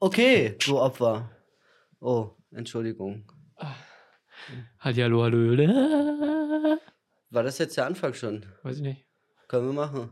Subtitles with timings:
[0.00, 1.28] Okay, du Opfer.
[1.98, 3.24] Oh, Entschuldigung.
[4.78, 6.78] Hallihallo, hallo.
[7.30, 8.46] War das jetzt der Anfang schon?
[8.62, 9.04] Weiß ich nicht.
[9.48, 10.10] Können wir machen.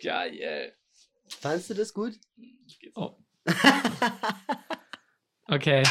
[0.00, 0.74] Geil.
[1.40, 2.20] Fandest du das gut?
[2.94, 3.16] Oh.
[5.50, 5.82] Okay.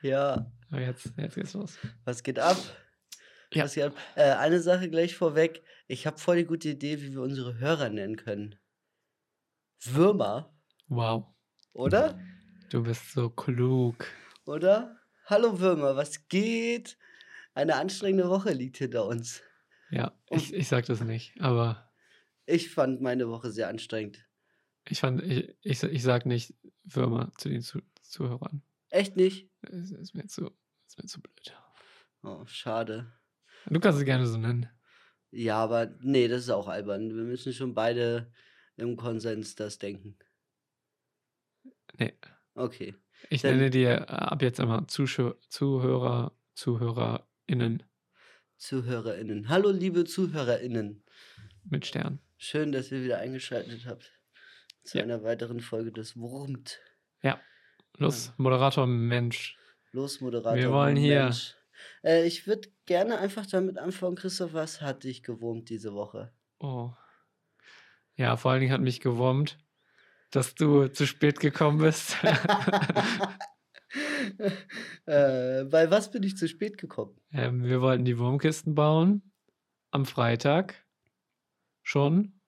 [0.00, 0.50] Ja.
[0.70, 1.78] Aber Jetzt, jetzt geht's los.
[2.04, 2.56] Was geht ab?
[3.52, 3.64] Ja.
[3.64, 3.94] Was geht ab?
[4.16, 5.62] Äh, eine Sache gleich vorweg.
[5.86, 8.56] Ich habe voll die gute Idee, wie wir unsere Hörer nennen können.
[9.84, 10.52] Würmer,
[10.88, 11.26] Wow.
[11.72, 12.18] oder?
[12.70, 14.06] Du bist so klug.
[14.44, 14.98] Oder?
[15.26, 16.98] Hallo Würmer, was geht?
[17.54, 19.42] Eine anstrengende Woche liegt hinter uns.
[19.90, 21.90] Ja, ich, ich sag das nicht, aber
[22.46, 24.26] Ich fand meine Woche sehr anstrengend.
[24.88, 28.62] ich fand, ich, ich, ich sag nicht Würmer zu den Zu Zuhörern.
[28.90, 29.50] Echt nicht?
[29.62, 30.50] Es ist mir zu,
[30.86, 31.54] ist mir zu blöd.
[32.22, 33.12] Oh, schade.
[33.66, 34.68] Du kannst es gerne so nennen.
[35.30, 37.08] Ja, aber nee, das ist auch albern.
[37.14, 38.32] Wir müssen schon beide
[38.76, 40.16] im Konsens das denken.
[41.98, 42.14] Nee.
[42.54, 42.94] Okay.
[43.30, 47.82] Ich Dann- nenne dir äh, ab jetzt immer Zuschau Zuhörer, ZuhörerInnen
[48.56, 49.48] ZuhörerInnen.
[49.48, 51.04] Hallo, liebe ZuhörerInnen.
[51.64, 52.20] mit Stern.
[52.38, 54.12] Schön, dass ihr wieder eingeschaltet habt
[54.84, 55.04] zu Ja.
[55.04, 56.80] einer weiteren Folge des Wurmt.
[57.98, 59.56] Los, Moderator Mensch.
[59.92, 60.56] Los, Moderator.
[60.56, 61.54] Wir wollen hier- Mensch.
[62.02, 66.32] Äh, ich würde gerne einfach damit anfangen, Christoph, was hat dich gewurmt diese Woche?
[66.58, 66.90] Oh.
[68.16, 69.58] Ja, vor allen Dingen hat mich gewurmt,
[70.30, 72.16] dass du zu spät gekommen bist.
[75.06, 77.16] äh, bei was bin ich zu spät gekommen?
[77.32, 79.32] ähm, wir wollten die Wurmkisten bauen
[79.90, 80.84] am Freitag
[81.82, 82.40] schon.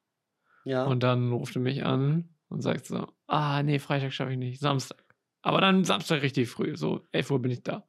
[0.64, 0.84] Ja.
[0.84, 4.60] Und dann ruft er mich an und sagt so, ah, nee, Freitag schaffe ich nicht,
[4.60, 5.02] Samstag.
[5.42, 7.86] Aber dann Samstag richtig früh, so 11 Uhr bin ich da.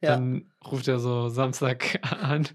[0.00, 0.16] Ja.
[0.16, 2.48] Dann ruft er so Samstag an.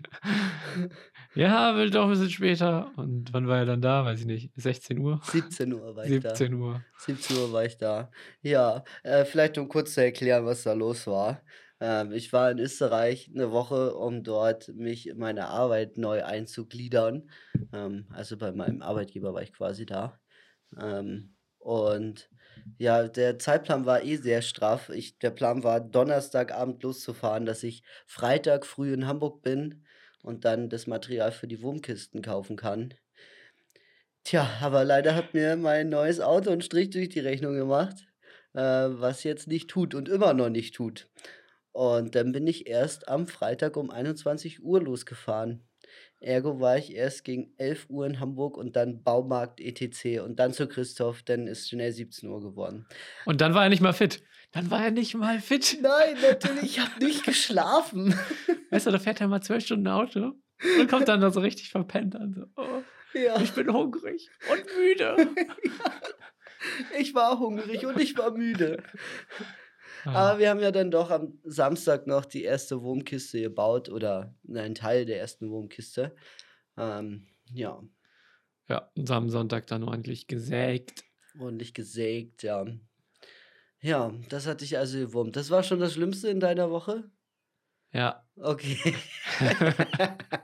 [1.33, 2.91] ja, will doch ein bisschen später.
[2.97, 4.03] Und wann war er dann da?
[4.03, 4.51] Weiß ich nicht.
[4.55, 5.21] 16 Uhr?
[5.23, 6.35] 17 Uhr war ich da.
[6.35, 6.83] 17 Uhr.
[6.97, 8.11] 17 Uhr war ich da.
[8.41, 11.41] Ja, äh, vielleicht um kurz zu erklären, was da los war.
[11.79, 17.29] Ähm, ich war in Österreich eine Woche, um dort mich in meine Arbeit neu einzugliedern.
[17.71, 20.19] Ähm, also bei meinem Arbeitgeber war ich quasi da.
[20.77, 22.29] Ähm, und
[22.78, 24.89] ja, der Zeitplan war eh sehr straff.
[24.89, 29.85] Ich, der Plan war, Donnerstagabend loszufahren, dass ich Freitag früh in Hamburg bin
[30.23, 32.94] und dann das Material für die Wurmkisten kaufen kann.
[34.23, 38.06] Tja, aber leider hat mir mein neues Auto einen Strich durch die Rechnung gemacht,
[38.53, 41.09] äh, was jetzt nicht tut und immer noch nicht tut.
[41.72, 45.66] Und dann bin ich erst am Freitag um 21 Uhr losgefahren.
[46.19, 50.22] Ergo war ich erst gegen 11 Uhr in Hamburg und dann Baumarkt etc.
[50.23, 52.88] und dann zu Christoph, dann ist schnell 17 Uhr geworden.
[53.25, 54.23] Und dann war er nicht mal fit.
[54.51, 55.77] Dann war er nicht mal fit.
[55.81, 58.16] Nein, natürlich, ich habe nicht geschlafen.
[58.72, 60.33] Weißt du, da fährt er mal zwölf Stunden Auto
[60.79, 62.33] und kommt dann da so richtig verpennt an.
[62.33, 62.81] So, oh,
[63.13, 65.29] Ja, ich bin hungrig und müde.
[66.97, 68.81] ich war hungrig und ich war müde.
[70.13, 74.35] Ah, Aber wir haben ja dann doch am Samstag noch die erste Wurmkiste gebaut oder
[74.50, 76.16] einen Teil der ersten Wurmkiste.
[76.78, 77.81] Ähm, ja,
[78.69, 81.03] ja, und am Sonntag dann ordentlich gesägt.
[81.40, 82.66] ordentlich gesägt, ja.
[83.81, 85.35] Ja, das hat dich also gewurmt.
[85.35, 87.09] Das war schon das Schlimmste in deiner Woche?
[87.91, 88.28] Ja.
[88.38, 88.95] Okay.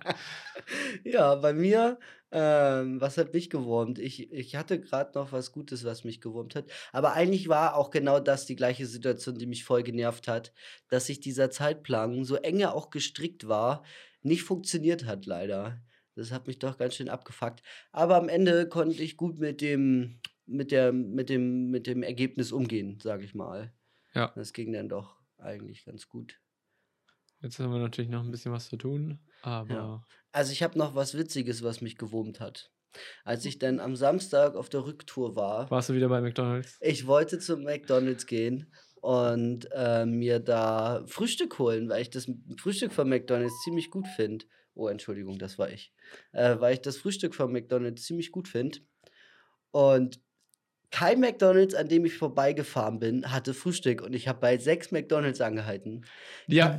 [1.04, 2.00] ja, bei mir,
[2.36, 4.00] ähm, was hat mich gewurmt?
[4.00, 6.66] Ich, ich hatte gerade noch was Gutes, was mich gewurmt hat.
[6.92, 10.52] Aber eigentlich war auch genau das die gleiche Situation, die mich voll genervt hat,
[10.90, 13.84] dass sich dieser Zeitplan, so eng er auch gestrickt war,
[14.24, 15.80] nicht funktioniert hat, leider.
[16.16, 17.62] Das hat mich doch ganz schön abgefuckt.
[17.92, 22.52] Aber am Ende konnte ich gut mit dem, mit der, mit dem, mit dem Ergebnis
[22.52, 23.72] umgehen, sage ich mal.
[24.16, 24.32] Ja.
[24.36, 26.40] Das ging dann doch eigentlich ganz gut.
[27.44, 30.96] Jetzt haben wir natürlich noch ein bisschen was zu tun, aber Also ich habe noch
[30.96, 32.72] was Witziges, was mich gewurmt hat.
[33.26, 36.78] Als ich dann am Samstag auf der Rücktour war, warst du wieder bei McDonalds?
[36.80, 38.72] ich wollte zum McDonald's gehen
[39.02, 44.46] und äh, mir da Frühstück holen, weil ich das Frühstück von McDonald's ziemlich gut finde.
[44.76, 45.94] Oh, Entschuldigung, das war ich.
[46.32, 48.80] Äh, weil ich das Frühstück von McDonald's ziemlich gut finde.
[49.72, 50.20] Und
[50.92, 54.02] kein McDonald's, an dem ich vorbeigefahren bin, hatte Frühstück.
[54.02, 56.06] Und ich habe bei sechs McDonald's angehalten.
[56.48, 56.78] Ja,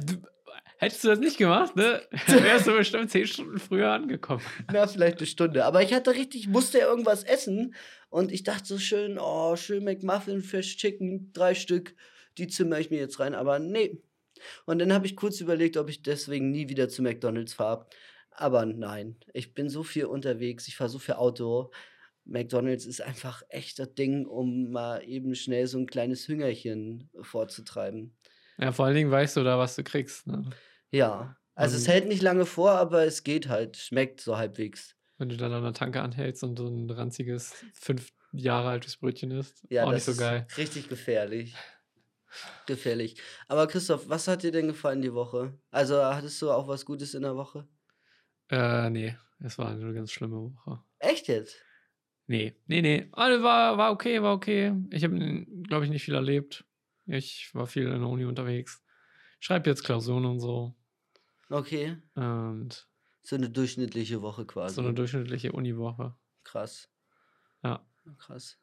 [0.79, 2.03] hättest du das nicht gemacht, ne?
[2.27, 4.43] Wärst du bestimmt zehn Stunden früher angekommen.
[4.73, 5.65] Na, vielleicht eine Stunde.
[5.65, 7.75] Aber ich hatte richtig, musste ja irgendwas essen.
[8.11, 11.95] Und ich dachte so schön, oh, schön McMuffin, Fish Chicken, drei Stück.
[12.39, 13.35] Die zimmer ich mir jetzt rein.
[13.35, 14.03] Aber nee.
[14.67, 17.87] Und dann habe ich kurz überlegt, ob ich deswegen nie wieder zu McDonalds fahre.
[18.31, 21.71] Aber nein, ich bin so viel unterwegs, ich fahre so viel Auto.
[22.25, 28.17] McDonalds ist einfach echt das Ding, um mal eben schnell so ein kleines Hüngerchen vorzutreiben.
[28.59, 30.27] Ja, vor allen Dingen weißt du da, was du kriegst.
[30.27, 30.51] Ne?
[30.91, 31.37] Ja.
[31.55, 33.77] Also es Und- hält nicht lange vor, aber es geht halt.
[33.77, 34.97] Schmeckt so halbwegs.
[35.19, 39.31] Wenn du dann an der Tanke anhältst und so ein ranziges, fünf Jahre altes Brötchen
[39.31, 40.45] isst, Ja, auch das nicht so geil.
[40.49, 41.55] ist richtig gefährlich.
[42.67, 43.21] Gefährlich.
[43.47, 45.57] Aber Christoph, was hat dir denn gefallen die Woche?
[45.71, 47.69] Also hattest du auch was Gutes in der Woche?
[48.51, 50.83] Äh, nee, es war eine ganz schlimme Woche.
[50.99, 51.57] Echt jetzt?
[52.27, 53.09] Nee, nee, nee.
[53.13, 54.75] Also war, war okay, war okay.
[54.91, 56.65] Ich habe, glaube ich, nicht viel erlebt.
[57.07, 58.83] Ich war viel in der Uni unterwegs.
[59.41, 60.75] Schreibe jetzt Klausuren und so.
[61.51, 61.97] Okay.
[62.15, 62.89] Und
[63.23, 64.75] So eine durchschnittliche Woche quasi.
[64.77, 66.17] so eine durchschnittliche Uniwoche.
[66.45, 66.91] Krass.
[67.63, 67.87] Ja.
[68.19, 68.59] Krass.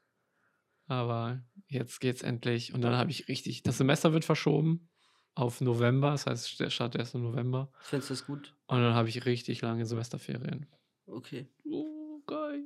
[0.88, 2.74] Aber jetzt geht's endlich.
[2.74, 3.64] Und dann habe ich richtig.
[3.64, 4.90] Das Semester wird verschoben
[5.36, 6.12] auf November.
[6.12, 7.72] Das heißt, der Start erst im November.
[7.80, 8.56] Findest du das gut?
[8.68, 10.68] Und dann habe ich richtig lange Semesterferien.
[11.06, 11.48] Okay.
[11.64, 12.64] Oh, geil.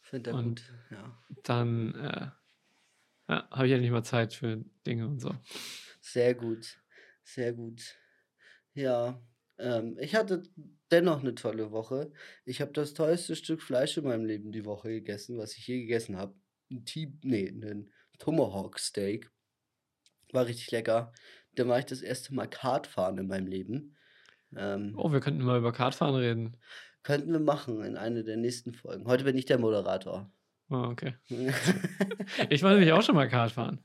[0.00, 0.62] Find er gut.
[0.90, 1.18] Ja.
[1.44, 2.30] Dann äh,
[3.30, 5.34] ja, habe ich ja nicht mal Zeit für Dinge und so.
[6.00, 6.78] Sehr gut.
[7.22, 7.96] Sehr gut.
[8.74, 9.22] Ja.
[9.58, 10.42] Ähm, ich hatte
[10.90, 12.12] dennoch eine tolle Woche.
[12.44, 15.80] Ich habe das tollste Stück Fleisch in meinem Leben die Woche gegessen, was ich je
[15.82, 16.34] gegessen habe.
[16.70, 19.30] Ein T nee, ein Tomahawk Steak.
[20.32, 21.12] War richtig lecker.
[21.54, 23.96] Da war ich das erste Mal Kartfahren in meinem Leben.
[24.56, 26.56] Ähm, Oh, wir könnten mal über Kartfahren reden.
[27.02, 29.06] Könnten wir machen in einer der nächsten Folgen.
[29.06, 30.32] Heute bin ich der Moderator.
[30.70, 31.14] Oh, okay.
[32.48, 33.80] Ich war nämlich auch schon mal Kartfahren.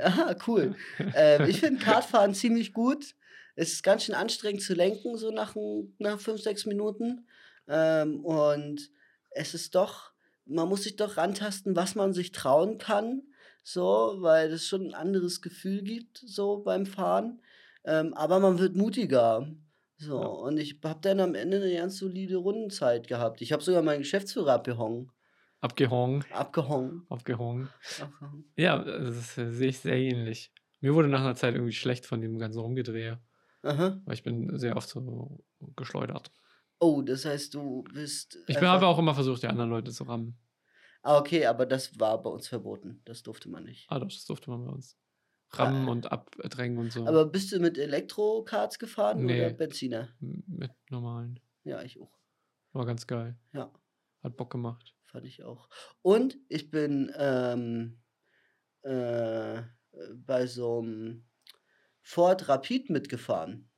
[0.00, 0.74] Ah, cool.
[1.14, 3.14] ähm, ich finde Kartfahren ziemlich gut.
[3.54, 5.54] Es ist ganz schön anstrengend zu lenken, so nach,
[5.98, 7.26] nach fünf, sechs Minuten.
[7.68, 8.90] Ähm, und
[9.30, 10.12] es ist doch,
[10.46, 13.22] man muss sich doch rantasten, was man sich trauen kann.
[13.62, 17.40] So, weil es schon ein anderes Gefühl gibt, so beim Fahren.
[17.84, 19.46] Ähm, aber man wird mutiger.
[19.98, 20.26] So, Ja.
[20.26, 23.40] und ich habe dann am Ende eine ganz solide Rundenzeit gehabt.
[23.42, 25.12] Ich habe sogar meinen Geschäftsführer abgehangen.
[25.62, 26.24] Abgehongen.
[26.32, 27.06] Abgehangen.
[27.08, 27.68] Aufgehongen.
[28.00, 28.44] abgehangen.
[28.56, 30.52] Ja, das äh, sehe ich sehr ähnlich.
[30.80, 33.20] Mir wurde nach einer Zeit irgendwie schlecht von dem ganzen Rumgedrehe.
[33.62, 34.02] Aha.
[34.04, 35.44] Weil ich bin sehr oft so
[35.76, 36.32] geschleudert.
[36.80, 38.38] Oh, das heißt, du bist.
[38.48, 40.36] Ich bin aber auch immer versucht, die anderen Leute zu rammen.
[41.04, 43.00] Ah, okay, aber das war bei uns verboten.
[43.04, 43.86] Das durfte man nicht.
[43.88, 44.98] Ah, doch, das durfte man bei uns.
[45.52, 45.92] Rammen Ah.
[45.92, 47.06] und abdrängen und so.
[47.06, 49.52] Aber bist du mit Elektrokarts gefahren oder Nee.
[49.52, 50.08] Benziner?
[50.20, 51.38] M- Mit normalen.
[51.62, 52.10] Ja, ich auch.
[52.72, 53.36] War ganz geil.
[53.52, 53.70] Ja,
[54.24, 54.94] Hat Bock gemacht.
[55.12, 55.68] Fand ich auch.
[56.02, 58.00] Und ich bin ähm,
[58.82, 59.62] äh,
[60.16, 61.24] bei so einem
[62.00, 63.68] Ford Rapid mitgefahren.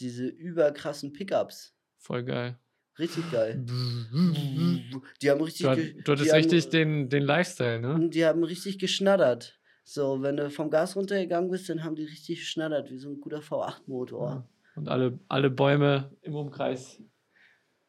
[0.00, 1.76] Diese überkrassen Pickups.
[1.98, 2.58] Voll geil.
[2.98, 3.62] Richtig geil.
[3.66, 3.72] Du,
[5.22, 5.66] Die haben richtig.
[5.74, 8.08] ge- du hattest haben- richtig den, den Lifestyle, ne?
[8.08, 9.60] Die haben richtig geschnattert.
[9.84, 13.20] So, wenn du vom Gas runtergegangen bist, dann haben die richtig geschnattert, wie so ein
[13.20, 14.28] guter V8-Motor.
[14.30, 14.48] Ja.
[14.76, 17.00] Und alle, alle Bäume im Umkreis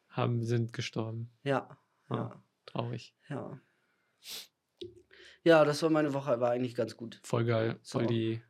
[0.10, 1.32] haben, sind gestorben.
[1.44, 1.78] Ja.
[2.10, 2.44] Ja.
[2.66, 3.16] Traurig.
[3.30, 3.60] Ja.
[5.44, 7.20] Ja, das war meine Woche, war eigentlich ganz gut.
[7.24, 7.80] Voll geil.
[7.84, 8.08] Voll So.
[8.10, 8.42] die.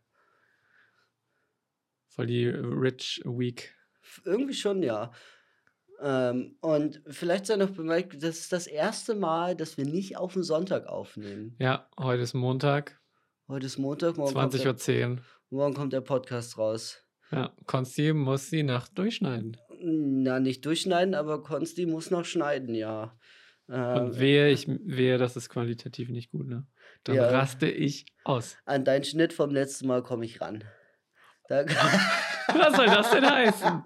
[2.07, 3.75] Voll die Rich Week.
[4.23, 5.11] Irgendwie schon, ja.
[6.01, 10.33] Ähm, und vielleicht sei noch bemerkt, das ist das erste Mal, dass wir nicht auf
[10.33, 11.55] den Sonntag aufnehmen.
[11.59, 12.99] Ja, heute ist Montag,
[13.47, 15.21] Heute ist Montag, morgen, kommt, 20.10 Uhr.
[15.51, 17.03] morgen kommt der Podcast raus.
[17.31, 19.57] Ja, Konsti muss die Nacht durchschneiden.
[19.81, 23.15] Na, nicht durchschneiden, aber Konsti muss noch schneiden, ja.
[23.69, 26.65] Ähm, Und wehe, ich wehe, das ist qualitativ nicht gut, ne?
[27.03, 27.27] Dann Ja.
[27.29, 28.57] raste ich aus.
[28.65, 30.63] an deinen Schnitt vom letzten Mal komme ich ran.
[31.47, 31.65] Da
[32.47, 33.83] Was soll das denn heißen?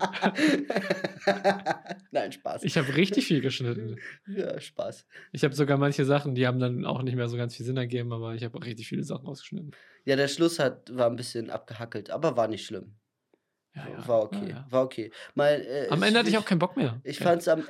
[2.12, 2.64] Nein, Spaß.
[2.64, 3.98] Ich habe richtig viel geschnitten.
[4.28, 5.06] ja, Spaß.
[5.32, 7.78] Ich habe sogar manche Sachen, die haben dann auch nicht mehr so ganz viel Sinn
[7.78, 9.72] ergeben, aber ich habe auch richtig viele Sachen rausgeschnitten.
[10.06, 12.96] Ja, der Schluss hat, war ein bisschen abgehackelt, aber war nicht schlimm.
[13.76, 14.08] Ja, ja.
[14.08, 14.56] war okay.
[14.70, 15.12] War okay.
[15.36, 17.00] Mal, äh, Am Ende hatte ich ich- auch keinen Bock mehr.
[17.04, 17.26] Ich Ja.
[17.28, 17.64] fand's am.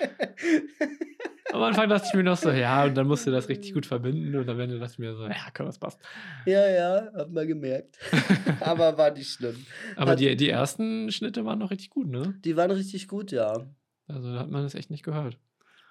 [1.52, 3.84] Am Anfang dachte ich mir noch so, ja, und dann musst du das richtig gut
[3.84, 6.00] verbinden und am Ende dachte ich mir so, ja, komm, das passt.
[6.46, 7.98] ja, ja, hab mal gemerkt.
[8.60, 9.56] aber war nicht schlimm.
[9.96, 12.34] Aber Hat- die, die ersten Schnitte waren noch richtig gut, ne?
[12.44, 13.66] Die waren richtig gut, ja.
[14.06, 15.38] Also da hat man das echt nicht gehört.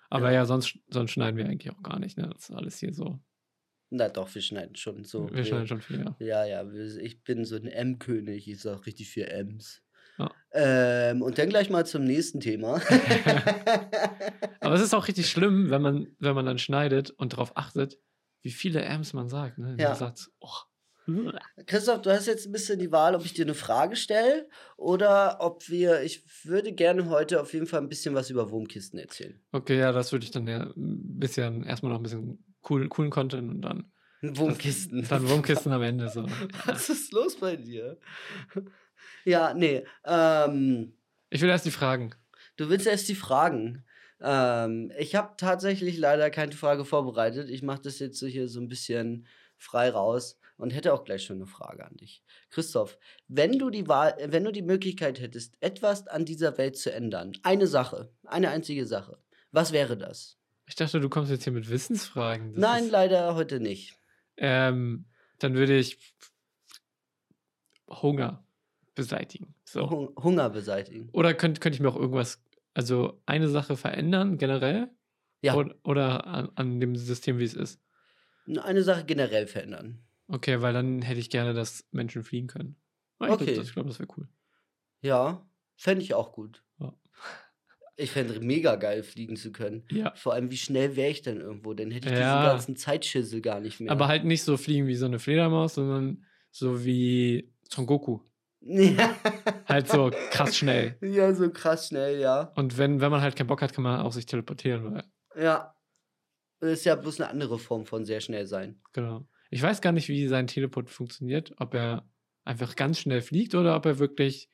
[0.09, 2.29] Aber ja, sonst, sonst schneiden wir eigentlich auch gar nicht, ne?
[2.33, 3.19] Das ist alles hier so.
[3.91, 5.29] Na doch, wir schneiden schon so.
[5.31, 6.15] wir schneiden schon viel, ja.
[6.19, 8.47] Ja, ja, ich bin so ein M-König.
[8.47, 9.81] Ich sag richtig viel M's.
[10.19, 10.31] Ja.
[10.51, 12.81] Ähm, und dann gleich mal zum nächsten Thema.
[14.59, 17.97] Aber es ist auch richtig schlimm, wenn man, wenn man dann schneidet und darauf achtet,
[18.41, 19.57] wie viele Amps man sagt.
[19.57, 19.75] Ne?
[19.79, 19.95] Ja.
[19.95, 20.49] Sagt, oh,
[21.65, 24.47] Christoph, du hast jetzt ein bisschen die Wahl, ob ich dir eine Frage stelle
[24.77, 26.01] oder ob wir.
[26.03, 29.39] Ich würde gerne heute auf jeden Fall ein bisschen was über Wurmkisten erzählen.
[29.51, 33.09] okay, ja, das würde ich dann ja ein bisschen, erstmal noch ein bisschen cool, coolen
[33.09, 35.05] Content und dann, Wurmkisten.
[35.07, 36.25] dann Wurmkisten am Ende so.
[36.65, 37.97] Was ist los bei dir?
[39.29, 39.85] Ja, nee.
[40.05, 40.93] Ähm,
[41.29, 42.15] Ich will erst die Fragen.
[42.57, 43.85] du willst erst die Fragen.
[44.21, 47.49] Ähm, ich habe tatsächlich leider keine Frage vorbereitet.
[47.49, 51.23] Ich mache das jetzt so hier so ein bisschen frei raus, und hätte auch gleich
[51.23, 52.21] schon eine Frage an dich.
[52.49, 52.97] Christoph,
[53.29, 57.31] wenn du die Wahl, wenn du die Möglichkeit hättest, etwas an dieser Welt zu ändern,
[57.43, 59.17] eine Sache, eine einzige Sache,
[59.53, 60.37] was wäre das?
[60.65, 62.53] Ich dachte, du kommst jetzt hier mit Wissensfragen.
[62.53, 63.97] Das Nein, ist, leider heute nicht.
[64.35, 65.05] ähm,
[65.39, 65.97] dann würde ich
[67.87, 68.43] Hunger
[68.99, 69.55] beseitigen.
[69.65, 69.89] So.
[69.89, 71.09] Hung Hunger beseitigen.
[71.13, 72.41] Oder könnte könnt ich mir auch irgendwas,
[72.73, 74.89] also eine Sache verändern generell?
[75.41, 75.55] Ja.
[75.55, 77.79] Oder, oder an, an dem System, wie es ist?
[78.61, 79.99] Eine Sache generell verändern.
[80.27, 82.75] Okay, weil dann hätte ich gerne, dass Menschen fliegen können.
[83.19, 83.45] Ah, Ich Okay.
[83.45, 84.27] glaube, das, ich glaub, das wäre cool.
[85.01, 86.63] Ja, fände ich auch gut.
[86.79, 86.93] Ja.
[87.95, 89.83] Ich fände mega geil, fliegen zu können.
[89.91, 90.13] Ja.
[90.15, 91.73] Vor allem, wie schnell wäre ich denn irgendwo?
[91.73, 92.43] Dann hätte ich diesen Ja.
[92.43, 93.91] ganzen Zeitschissel gar nicht mehr.
[93.91, 98.19] Aber halt nicht so fliegen wie so eine Fledermaus, sondern so wie Son Goku.
[98.61, 99.15] Ja.
[99.67, 100.97] Halt so krass schnell.
[101.01, 102.51] ja, so krass schnell, ja.
[102.55, 105.03] Und wenn, wenn man halt keinen Bock hat, kann man auch sich teleportieren, weil,
[105.35, 105.75] Ja.
[106.61, 108.81] Das ist ja bloß eine andere Form von sehr schnell sein.
[108.93, 109.27] genau.
[109.51, 112.07] Ich weiß gar nicht, wie sein Teleport funktioniert, ob er
[112.43, 114.47] einfach ganz schnell fliegt oder ob er wirklich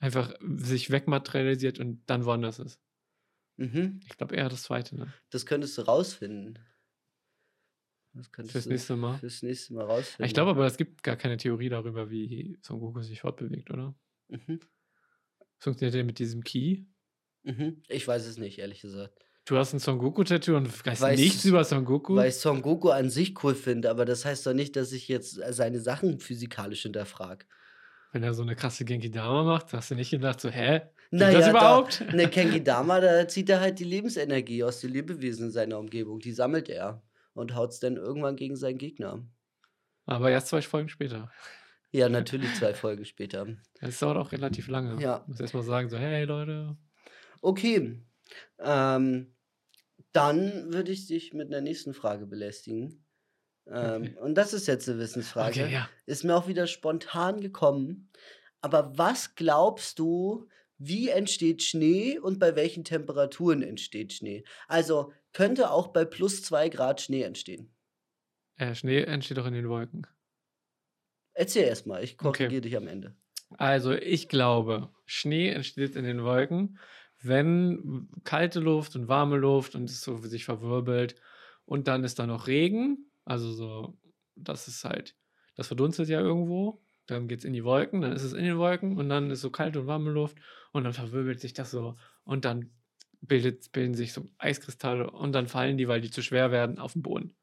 [0.00, 2.78] einfach sich wegmaterialisiert und dann woanders ist.
[3.56, 4.00] Mhm.
[4.04, 5.12] Ich glaube eher das zweite, ne?
[5.30, 6.58] Das könntest du rausfinden.
[8.16, 9.18] Das könntest Fürs du nächste Mal.
[9.18, 10.24] Fürs nächste Mal rausfinden.
[10.26, 13.94] Ich glaube aber, es gibt gar keine Theorie darüber, wie Son Goku sich fortbewegt, oder?
[14.28, 14.60] Mhm.
[15.58, 16.84] Funktioniert der mit diesem Key?
[17.42, 17.82] Mhm.
[17.88, 19.12] Ich weiß es nicht, ehrlich gesagt.
[19.44, 22.16] Du hast ein Son Goku-Tattoo und weißt Weiß- nichts über Son Goku?
[22.16, 25.06] Weil ich Son Goku an sich cool finde, aber das heißt doch nicht, dass ich
[25.08, 27.46] jetzt seine Sachen physikalisch hinterfrage.
[28.12, 30.82] Wenn er so eine krasse Genki Dama macht, hast du nicht gedacht, so, hä?
[31.10, 32.00] Naja, das überhaupt?
[32.00, 35.78] Da, ne Kenki Dama, da zieht er halt die Lebensenergie aus den Lebewesen in seiner
[35.78, 36.18] Umgebung.
[36.18, 37.02] Die sammelt er
[37.36, 39.24] und haut es dann irgendwann gegen seinen Gegner.
[40.06, 41.30] Aber erst zwei Folgen später.
[41.92, 43.46] Ja, natürlich zwei Folgen später.
[43.80, 45.00] Das dauert auch relativ lange.
[45.02, 45.24] Ja.
[45.26, 46.76] Muss erstmal sagen, so, hey Leute.
[47.40, 48.02] Okay.
[48.58, 49.34] Ähm,
[50.12, 53.04] dann würde ich dich mit einer nächsten Frage belästigen.
[53.66, 54.16] Ähm, Okay.
[54.20, 55.64] Und das ist jetzt eine Wissensfrage.
[55.64, 55.88] Okay, ja.
[56.06, 58.10] Ist mir auch wieder spontan gekommen.
[58.60, 60.48] Aber was glaubst du,
[60.78, 64.44] wie entsteht Schnee und bei welchen Temperaturen entsteht Schnee?
[64.68, 67.74] Also könnte auch bei plus zwei Grad Schnee entstehen.
[68.56, 70.06] Äh, Schnee entsteht auch in den Wolken.
[71.34, 72.50] Erzähl erst mal, ich Okay.
[72.50, 73.14] korrigiere dich am Ende.
[73.58, 76.78] Also, ich glaube, Schnee entsteht in den Wolken,
[77.22, 81.16] wenn kalte Luft und warme Luft und es so sich verwirbelt.
[81.64, 83.10] Und dann ist da noch Regen.
[83.24, 83.98] Also, so,
[84.34, 85.16] das ist halt,
[85.56, 86.82] das verdunstet ja irgendwo.
[87.06, 89.40] Dann geht es in die Wolken, dann ist es in den Wolken und dann ist
[89.40, 90.38] so kalte und warme Luft
[90.76, 92.70] und dann verwirbelt sich das so und dann
[93.20, 96.92] bildet, bilden sich so Eiskristalle und dann fallen die, weil die zu schwer werden, auf
[96.92, 97.36] den Boden.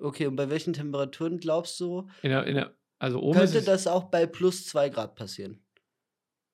[0.00, 3.86] Okay, und bei welchen Temperaturen glaubst du, In der, in der, also oben könnte das
[3.86, 5.64] auch bei plus zwei Grad passieren?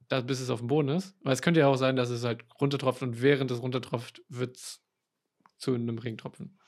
[0.09, 1.17] da, bis es auf dem Boden ist.
[1.23, 4.57] Weil es könnte ja auch sein, dass es halt runtertropft und während es runtertropft, wird
[4.57, 4.83] es
[5.57, 6.59] zu einem Regentropfen.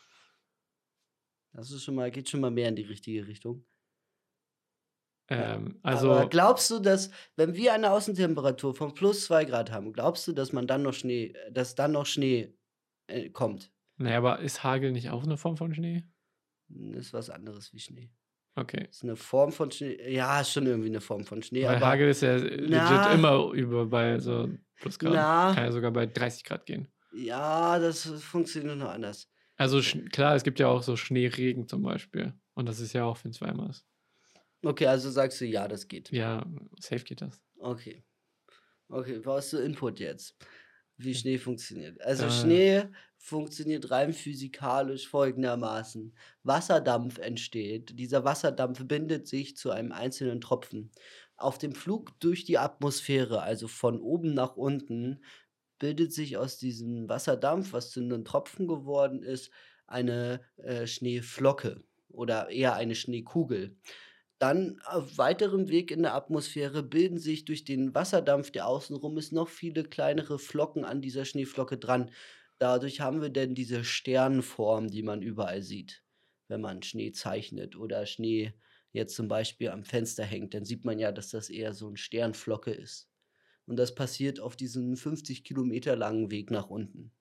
[1.52, 3.64] Das ist schon mal, geht schon mal mehr in die richtige Richtung.
[5.28, 9.92] Ähm, also, Aber glaubst du, dass, wenn wir eine Außentemperatur von plus zwei Grad haben,
[9.92, 12.54] glaubst du, dass man dann noch Schnee, dass dann noch Schnee
[13.08, 13.72] äh, kommt?
[13.98, 16.04] naja, aber ist Hagel nicht auch eine Form von Schnee?
[16.68, 18.10] Das ist was anderes wie Schnee.
[18.56, 18.86] Okay.
[18.88, 19.98] Ist eine Form von Schnee.
[20.10, 21.64] Ja, ist schon irgendwie eine Form von Schnee.
[21.64, 23.12] Weil aber Hagel ist ja legit Na.
[23.12, 25.12] immer über bei so plus Grad.
[25.12, 25.54] Na.
[25.54, 26.88] Kann ja sogar bei 30 Grad gehen.
[27.12, 29.28] ja, das funktioniert noch anders.
[29.56, 29.80] Also
[30.10, 32.34] klar, es gibt ja auch so Schneeregen zum Beispiel.
[32.54, 33.86] Und das ist ja auch, wenn wärmer ist.
[34.66, 36.10] Okay, also sagst du, ja, das geht.
[36.10, 36.44] Ja,
[36.80, 37.40] safe geht das.
[37.60, 38.02] Okay.
[38.88, 40.36] Okay, brauchst du Input jetzt,
[40.96, 42.00] wie Schnee funktioniert.
[42.02, 42.30] Also Äh.
[42.30, 42.84] Schnee
[43.16, 46.16] funktioniert rein physikalisch folgendermaßen.
[46.42, 47.98] Wasserdampf entsteht.
[47.98, 50.90] Dieser Wasserdampf bindet sich zu einem einzelnen Tropfen.
[51.36, 55.22] Auf dem Flug durch die Atmosphäre, also von oben nach unten,
[55.78, 59.50] bildet sich aus diesem Wasserdampf, was zu einem Tropfen geworden ist,
[59.86, 63.76] eine äh, Schneeflocke oder eher eine Schneekugel.
[64.38, 69.32] Dann auf weiterem Weg in der Atmosphäre bilden sich durch den Wasserdampf, der außenrum ist,
[69.32, 72.10] noch viele kleinere Flocken an dieser Schneeflocke dran.
[72.58, 76.02] Dadurch haben wir dann diese Sternform, die man überall sieht,
[76.48, 78.52] wenn man Schnee zeichnet oder Schnee
[78.92, 80.54] jetzt zum Beispiel am Fenster hängt.
[80.54, 83.08] Dann sieht man ja, dass das eher so eine Sternflocke ist.
[83.66, 87.12] Und das passiert auf diesem 50 Kilometer langen Weg nach unten.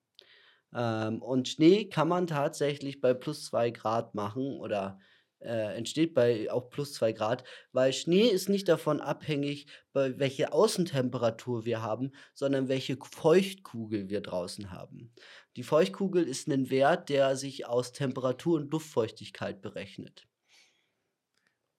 [0.74, 4.98] Ähm, und Schnee kann man tatsächlich bei plus zwei Grad machen oder
[5.40, 10.52] äh, entsteht bei auch plus zwei Grad, weil Schnee ist nicht davon abhängig, bei welche
[10.52, 15.12] Außentemperatur wir haben, sondern welche Feuchtkugel wir draußen haben.
[15.56, 20.26] Die Feuchtkugel ist ein Wert, der sich aus Temperatur und Luftfeuchtigkeit berechnet.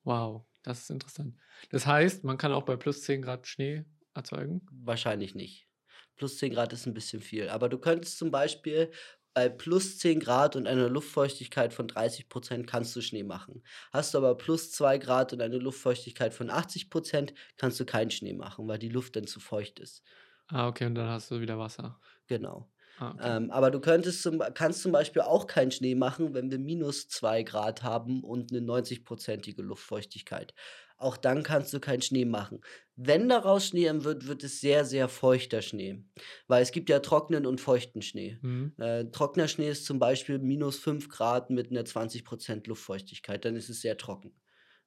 [0.03, 1.35] Wow, das ist interessant.
[1.69, 4.65] Das heißt, man kann auch bei plus 10 Grad Schnee erzeugen.
[4.71, 5.67] Wahrscheinlich nicht.
[6.15, 7.49] Plus 10 Grad ist ein bisschen viel.
[7.49, 8.91] Aber du könntest zum Beispiel
[9.37, 13.61] bei plus 10 Grad und einer Luftfeuchtigkeit von 30% kannst du Schnee machen.
[13.93, 18.33] Hast du aber plus 2 Grad und eine Luftfeuchtigkeit von 80% kannst du keinen Schnee
[18.33, 20.01] machen, weil die Luft dann zu feucht ist.
[20.47, 21.99] Ah, okay, und dann hast du wieder Wasser.
[22.25, 22.67] Genau.
[22.97, 23.37] Ah, okay.
[23.37, 27.07] Ähm, aber du könntest zum, kannst zum Beispiel auch keinen Schnee machen, wenn wir minus
[27.07, 30.55] 2 Grad haben und eine 90-prozentige Luftfeuchtigkeit.
[30.97, 32.61] Auch dann kannst du keinen Schnee machen.
[32.95, 36.03] Wenn daraus Schnee wird, wird es sehr, sehr feuchter Schnee.
[36.47, 38.39] Weil es gibt ja trockenen und feuchten Schnee.
[38.41, 38.73] Mhm.
[38.77, 43.45] Äh, trockener Schnee ist zum Beispiel minus 5 Grad mit einer 20% Luftfeuchtigkeit.
[43.45, 44.33] Dann ist es sehr trocken.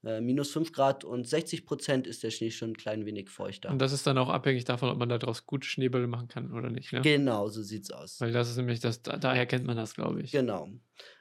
[0.03, 3.71] Äh, minus 5 Grad und 60% ist der Schnee schon ein klein wenig feuchter.
[3.71, 6.71] Und das ist dann auch abhängig davon, ob man daraus gute Schneebälle machen kann oder
[6.71, 6.93] nicht.
[6.93, 7.03] Ne?
[7.03, 8.21] Genau, so sieht's aus.
[8.21, 10.33] Weil das ist nämlich das, da, daher kennt man das, glaube ich.
[10.33, 10.71] Genau.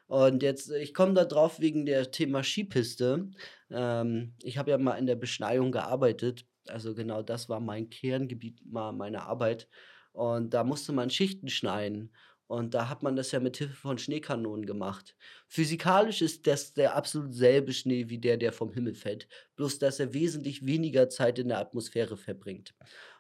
[0.10, 3.30] Und jetzt, ich komme da drauf wegen der Thema Skipiste.
[3.70, 6.48] Ähm, ich habe ja mal in der Beschneiung gearbeitet.
[6.68, 9.70] Also genau das war mein Kerngebiet mal meiner Arbeit.
[10.12, 12.12] Und da musste man Schichten schneiden.
[12.48, 15.16] Und da hat man das ja mit Hilfe von Schneekanonen gemacht.
[15.48, 19.28] Physikalisch ist das der absolut selbe Schnee wie der, der vom Himmel fällt.
[19.58, 22.74] Bloß, dass er wesentlich weniger Zeit in der Atmosphäre verbringt.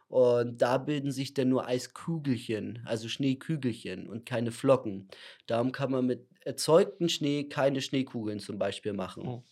[0.08, 5.08] Und da bilden sich dann nur Eiskugelchen, also Schneekügelchen und keine Flocken.
[5.46, 9.28] Darum kann man mit erzeugtem Schnee keine Schneekugeln zum Beispiel machen.
[9.28, 9.44] Oh.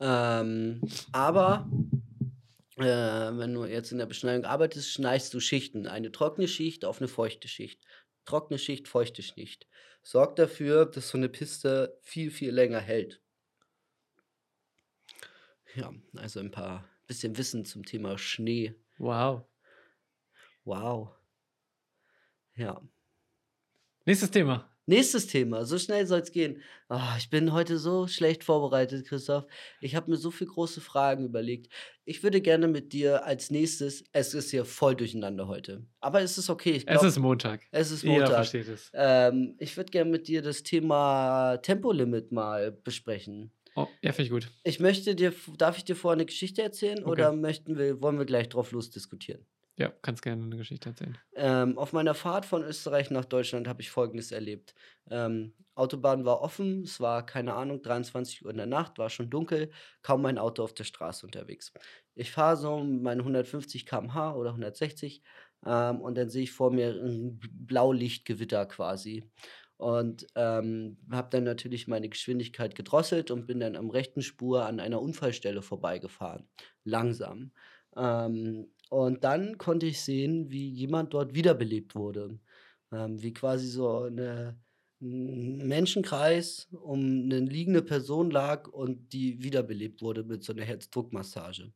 [0.00, 1.66] Ähm, aber
[2.76, 5.86] äh, wenn du jetzt in der Beschneidung arbeitest, schneidest du Schichten.
[5.86, 7.82] Eine trockene Schicht auf eine feuchte Schicht.
[8.26, 9.66] Trockene Schicht, feuchte Schicht.
[10.02, 13.22] Sorgt dafür, dass so eine Piste viel, viel länger hält.
[15.74, 18.74] Ja, also ein paar bisschen Wissen zum Thema Schnee.
[18.98, 19.46] Wow.
[20.64, 21.14] Wow.
[22.54, 22.80] Ja.
[24.04, 24.70] Nächstes Thema.
[24.88, 26.62] Nächstes Thema, so schnell soll es gehen.
[26.88, 29.44] Ah, ich bin heute so schlecht vorbereitet, Christoph.
[29.82, 31.70] Ich habe mir so viele große Fragen überlegt.
[32.06, 36.38] Ich würde gerne mit dir als nächstes, es ist hier voll durcheinander heute, aber es
[36.38, 36.70] ist okay.
[36.70, 37.66] Ich Es glaub, ist Montag.
[37.70, 38.34] es ist Jeder Montag.
[38.36, 38.90] versteht es.
[38.94, 43.52] Ähm, ich würde gerne mit dir das Thema Tempolimit mal besprechen.
[43.76, 44.50] Oh, ja, finde ich gut.
[44.64, 47.10] Ich möchte dir, darf ich dir vorher eine Geschichte erzählen Okay.
[47.10, 49.44] oder möchten wir, wollen wir gleich drauf losdiskutieren?
[49.78, 51.18] Ja, kannst gerne eine Geschichte erzählen.
[51.34, 54.74] Ähm, auf meiner Fahrt von Österreich nach Deutschland habe ich Folgendes erlebt.
[55.08, 59.30] Ähm, Autobahn war offen, es war, keine Ahnung, 23 Uhr in der Nacht, war schon
[59.30, 59.70] dunkel,
[60.02, 61.72] kaum ein Auto auf der Straße unterwegs.
[62.16, 65.22] Ich fahre so mit meinen 150 km/h oder 160
[65.64, 69.30] ähm, und dann sehe ich vor mir ein Blaulichtgewitter quasi.
[69.76, 74.80] Und ähm, habe dann natürlich meine Geschwindigkeit gedrosselt und bin dann am rechten Spur an
[74.80, 76.48] einer Unfallstelle vorbeigefahren.
[76.82, 77.52] Langsam.
[77.96, 82.38] Ähm, und dann konnte ich sehen, wie jemand dort wiederbelebt wurde.
[82.92, 84.58] Ähm, wie quasi so eine,
[85.00, 91.72] ein Menschenkreis um eine liegende Person lag und die wiederbelebt wurde mit so einer Herzdruckmassage.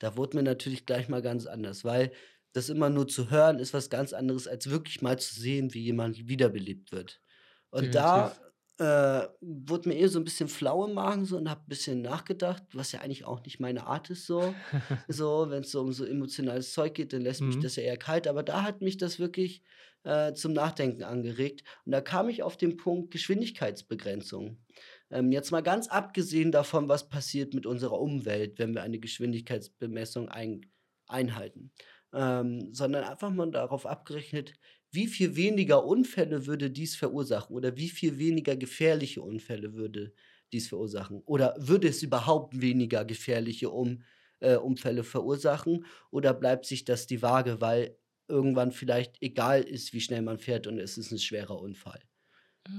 [0.00, 2.12] Da wurde mir natürlich gleich mal ganz anders, weil
[2.52, 5.82] das immer nur zu hören ist was ganz anderes, als wirklich mal zu sehen, wie
[5.84, 7.20] jemand wiederbelebt wird.
[7.70, 8.36] Und da
[8.78, 12.02] äh, wurde mir eh so ein bisschen flau im Magen so und habe ein bisschen
[12.02, 14.60] nachgedacht, was ja eigentlich auch nicht meine Art ist so.
[15.08, 17.60] So, wenn es so um so emotionales Zeug geht, dann lässt mich Mhm.
[17.60, 18.26] das ja eher kalt.
[18.28, 19.62] Aber da hat mich das wirklich
[20.04, 21.62] äh, zum Nachdenken angeregt.
[21.84, 24.58] Und da kam ich auf den Punkt Geschwindigkeitsbegrenzung.
[25.10, 30.28] Ähm, jetzt mal ganz abgesehen davon, was passiert mit unserer Umwelt, wenn wir eine Geschwindigkeitsbemessung
[30.28, 30.62] ein,
[31.08, 31.72] einhalten.
[32.12, 34.54] Ähm, sondern einfach mal darauf abgerechnet,
[34.90, 40.14] wie viel weniger Unfälle würde dies verursachen oder wie viel weniger gefährliche Unfälle würde
[40.52, 41.22] dies verursachen?
[41.26, 44.02] Oder würde es überhaupt weniger gefährliche um,
[44.40, 45.86] äh, Unfälle verursachen?
[46.10, 50.66] Oder bleibt sich das die Waage, weil irgendwann vielleicht egal ist, wie schnell man fährt
[50.66, 52.00] und es ist ein schwerer Unfall?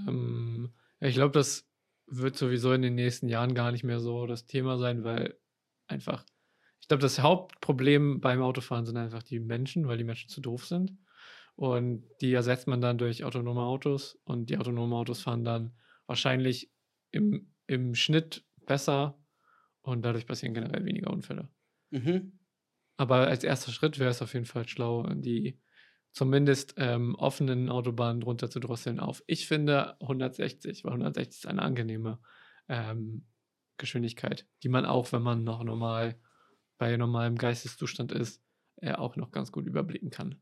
[0.07, 1.69] Ähm, ja, ich glaube, das
[2.07, 5.39] wird sowieso in den nächsten Jahren gar nicht mehr so das Thema sein, weil
[5.87, 6.25] einfach,
[6.81, 10.65] ich glaube, das Hauptproblem beim Autofahren sind einfach die Menschen, weil die Menschen zu doof
[10.65, 10.97] sind.
[11.57, 16.71] Und die ersetzt man dann durch autonome Autos und die autonomen Autos fahren dann wahrscheinlich
[17.09, 19.19] im, im Schnitt besser
[19.81, 21.49] und dadurch passieren generell weniger Unfälle.
[21.89, 22.39] Mhm.
[22.95, 25.59] Aber als erster Schritt wäre es auf jeden Fall schlau, die
[26.11, 29.23] zumindest ähm, offenen Autobahnen runter zu drosseln auf.
[29.25, 32.19] Ich finde 160, weil 160 ist eine angenehme
[32.67, 33.25] ähm,
[33.77, 36.19] Geschwindigkeit, die man auch, wenn man noch normal
[36.77, 38.43] bei normalem Geisteszustand ist,
[38.75, 40.39] äh, auch noch ganz gut überblicken kann.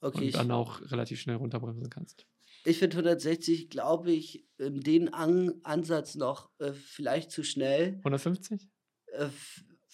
[0.00, 2.26] Okay, und dann auch relativ schnell runterbremsen kannst.
[2.64, 7.94] ich finde 160, glaube ich, in den An Ansatz noch äh, vielleicht zu schnell.
[7.98, 8.68] 150?
[9.12, 9.28] Äh,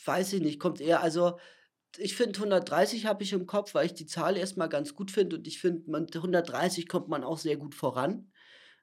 [0.04, 1.38] weiß ich nicht, kommt eher, also
[1.98, 5.36] ich finde 130 habe ich im Kopf, weil ich die Zahl erstmal ganz gut finde
[5.36, 8.32] und ich finde, man 130 kommt man auch sehr gut voran.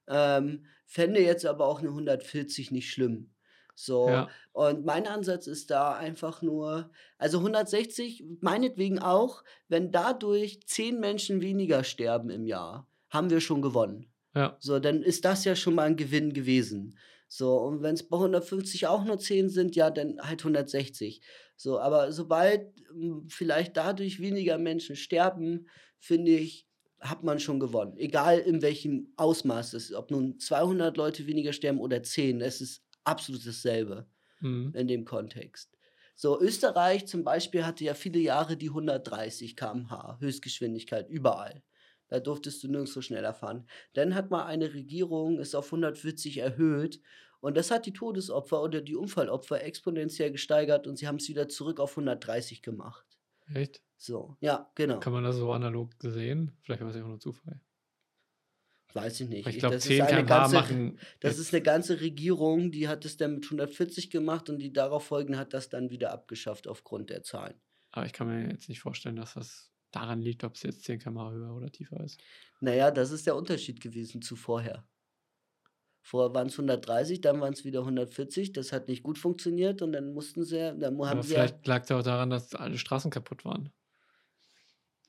[0.07, 3.33] Ähm, fände jetzt aber auch eine 140 nicht schlimm.
[3.81, 4.29] So, Ja.
[4.51, 11.41] und mein Ansatz ist da einfach nur, also 160, meinetwegen auch, wenn dadurch 10 Menschen
[11.41, 14.11] weniger sterben im Jahr, haben wir schon gewonnen.
[14.35, 14.57] Ja.
[14.59, 16.97] So, dann ist das ja schon mal ein Gewinn gewesen.
[17.29, 21.21] So, und wenn es bei 150 auch nur 10 sind, ja, dann halt 160.
[21.55, 26.67] So, aber sobald hm, vielleicht dadurch weniger Menschen sterben, finde ich,
[26.99, 27.95] hat man schon gewonnen.
[27.97, 32.59] Egal in welchem Ausmaß es ist, ob nun 200 Leute weniger sterben oder 10, es
[32.59, 34.07] ist absolut dasselbe
[34.41, 34.71] Mhm.
[34.73, 35.77] in dem Kontext.
[36.15, 41.63] So, Österreich zum Beispiel hatte ja viele Jahre die 130 km/h Höchstgeschwindigkeit überall.
[42.09, 43.67] Da durftest du nirgendwo schneller fahren.
[43.93, 47.01] Dann hat mal eine Regierung es auf 140 erhöht
[47.41, 51.47] und das hat die Todesopfer oder die Unfallopfer exponentiell gesteigert und sie haben es wieder
[51.49, 53.05] zurück auf 130 gemacht.
[53.53, 53.83] Echt?
[53.97, 55.01] So, ja, genau.
[55.01, 56.57] Kann man das so analog sehen?
[56.61, 57.59] Vielleicht war es ja auch nur Zufall.
[58.93, 59.47] Weiß ich nicht.
[59.47, 60.99] Ich glaube, das ist 10 eine km/h ganze, machen.
[61.19, 65.05] das ist eine ganze Regierung, die hat es dann mit 140 gemacht und die darauf
[65.05, 67.61] folgende hat das dann wieder abgeschafft aufgrund der Zahlen.
[67.91, 70.99] Aber ich kann mir jetzt nicht vorstellen, dass das daran liegt, ob es jetzt 10
[70.99, 72.21] km/h höher oder tiefer ist.
[72.59, 74.87] Naja, das ist der Unterschied gewesen zu vorher.
[76.01, 78.53] Vorher waren es 130, dann waren es wieder 140.
[78.53, 81.67] Das hat nicht gut funktioniert und dann mussten sie, dann haben Aber sie ja, vielleicht
[81.67, 83.71] lag es ja auch daran, dass alle Straßen kaputt waren.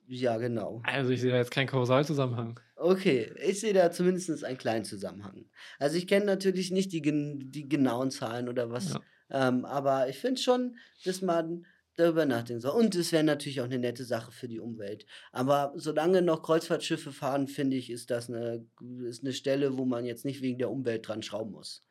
[0.07, 0.83] ja genau.
[0.85, 2.61] Also ich sehe da jetzt keinen Kausalzusammenhang.
[2.83, 5.51] Okay, ich sehe da zumindest einen kleinen Zusammenhang.
[5.79, 9.01] Also ich kenne natürlich nicht die, gen die genauen Zahlen oder was, Ja.
[9.31, 11.67] ähm, aber ich finde schon, dass man
[11.97, 12.73] darüber nachdenken soll.
[12.81, 15.05] Und es wäre natürlich auch eine nette Sache für die Umwelt.
[15.33, 18.67] Aber solange noch Kreuzfahrtschiffe fahren, finde ich, ist das eine,
[19.07, 21.83] ist eine Stelle, wo man jetzt nicht wegen der Umwelt dran schrauben muss.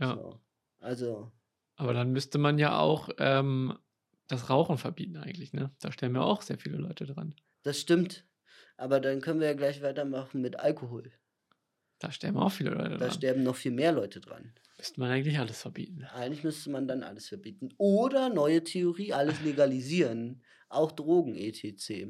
[0.00, 0.14] Ja.
[0.14, 0.40] So.
[0.80, 1.32] Also,
[1.76, 3.78] Aber dann müsste man ja auch ähm,
[4.28, 5.74] das Rauchen verbieten eigentlich, ne?
[5.80, 7.36] Da sterben ja auch sehr viele Leute dran.
[7.62, 8.25] das stimmt.
[8.76, 11.10] Aber dann können wir ja gleich weitermachen mit Alkohol.
[11.98, 13.10] Da sterben auch viele Leute Da dran.
[13.12, 14.52] sterben noch viel mehr Leute dran.
[14.76, 16.04] Müsste man eigentlich alles verbieten.
[16.12, 17.70] Eigentlich müsste man dann alles verbieten.
[17.78, 20.42] Oder neue Theorie, alles legalisieren.
[20.68, 22.08] Auch Drogen, etc.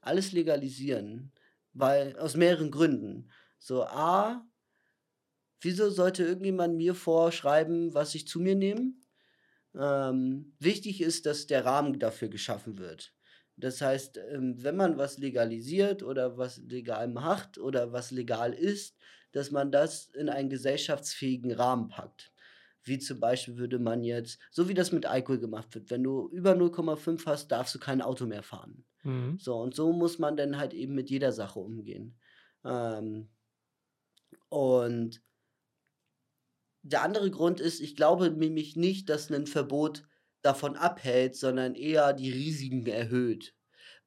[0.00, 1.32] Alles legalisieren.
[1.72, 3.30] Weil, aus mehreren Gründen.
[3.58, 4.46] So, A,
[5.60, 8.92] wieso sollte irgendjemand mir vorschreiben, was ich zu mir nehme?
[9.74, 13.12] Ähm, wichtig ist, dass der Rahmen dafür geschaffen wird.
[13.60, 18.96] Das heißt, ähm, wenn man was legalisiert oder was legal macht oder was legal ist,
[19.32, 22.32] dass man das in einen gesellschaftsfähigen Rahmen packt.
[22.84, 26.28] Wie zum Beispiel würde man jetzt, so wie das mit Alkohol gemacht wird, wenn du
[26.30, 28.84] über 0,5 hast, darfst du kein Auto mehr fahren.
[29.02, 29.38] Mhm.
[29.38, 32.16] So, und so muss man dann halt eben mit jeder Sache umgehen.
[32.64, 33.28] Ähm,
[34.48, 35.20] und
[36.82, 40.07] der andere Grund ist, ich glaube nämlich nicht, dass ein Verbot
[40.42, 43.54] davon abhält, sondern eher die Risiken erhöht.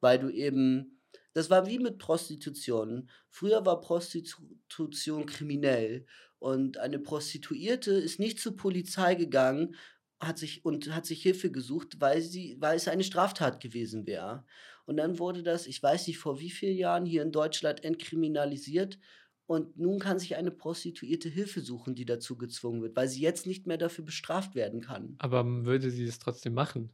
[0.00, 1.00] Weil du eben,
[1.34, 3.10] das war wie mit Prostitution.
[3.28, 6.06] Früher war Prostitution kriminell
[6.38, 9.76] und eine Prostituierte ist nicht zur Polizei gegangen
[10.22, 14.44] hat sich, und hat sich Hilfe gesucht, weil, sie, weil es eine Straftat gewesen wäre.
[14.84, 18.98] Und dann wurde das, ich weiß nicht vor wie vielen Jahren, hier in Deutschland entkriminalisiert.
[19.46, 23.46] Und nun kann sich eine Prostituierte Hilfe suchen, die dazu gezwungen wird, weil sie jetzt
[23.46, 25.20] nicht mehr dafür bestraft werden kann.
[25.20, 26.92] Aber würde sie es trotzdem machen?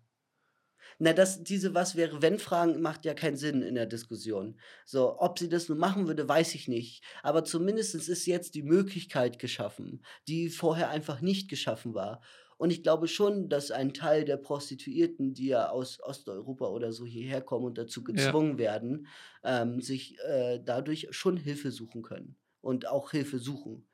[0.99, 4.59] Na, das, diese Was wäre, wenn Fragen macht ja keinen Sinn in der Diskussion.
[4.85, 7.05] So, ob sie das nun machen würde, weiß ich nicht.
[7.23, 12.21] Aber zumindest ist jetzt die Möglichkeit geschaffen, die vorher einfach nicht geschaffen war.
[12.59, 17.07] Und ich glaube schon, dass ein Teil der Prostituierten, die ja aus Osteuropa oder so
[17.07, 18.35] hierher kommen und dazu Ja.
[18.35, 19.07] gezwungen werden,
[19.45, 22.37] ähm, sich äh, dadurch schon Hilfe suchen können.
[22.61, 23.87] Und auch Hilfe suchen.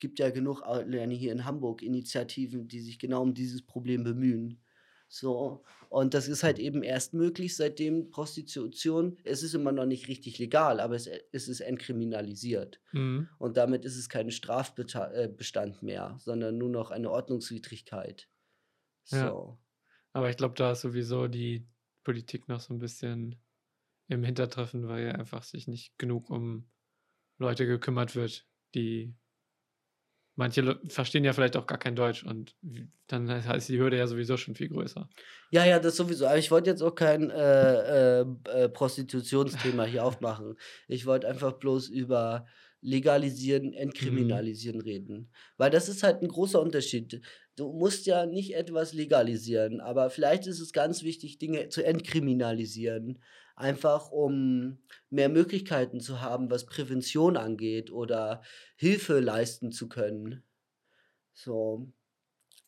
[0.00, 0.62] Gibt ja genug,
[1.16, 4.62] hier in Hamburg, Initiativen, die sich genau um dieses Problem bemühen.
[5.08, 10.06] So, und das ist halt eben erst möglich, seitdem Prostitution, es ist immer noch nicht
[10.06, 12.80] richtig legal, aber es, es ist entkriminalisiert.
[12.92, 13.28] Mhm.
[13.38, 18.28] Und damit ist es kein Strafbestand mehr, sondern nur noch eine Ordnungswidrigkeit.
[19.06, 19.30] Ja.
[19.30, 19.58] So.
[20.12, 21.66] Aber ich glaube, da ist sowieso die
[22.04, 23.36] Politik noch so ein bisschen
[24.08, 26.68] im Hintertreffen, weil ja einfach sich nicht genug um
[27.38, 29.14] Leute gekümmert wird, die
[30.38, 32.54] manche Le verstehen ja vielleicht auch gar kein Deutsch und
[33.08, 35.08] dann heißt die Hürde ja sowieso schon viel größer.
[35.50, 36.26] Ja, ja, das sowieso.
[36.26, 40.54] Aber ich wollte jetzt auch kein äh, äh, äh, Prostitutionsthema hier aufmachen.
[40.86, 42.46] Ich wollte einfach bloß über
[42.80, 45.28] Legalisieren, Entkriminalisieren reden.
[45.56, 47.20] Weil das ist halt ein großer Unterschied.
[47.56, 53.18] Du musst ja nicht etwas legalisieren, aber vielleicht ist es ganz wichtig, Dinge zu entkriminalisieren.
[53.58, 54.78] Einfach um
[55.10, 58.42] mehr Möglichkeiten zu haben, was Prävention angeht oder
[58.76, 60.44] Hilfe leisten zu können.
[61.34, 61.92] So.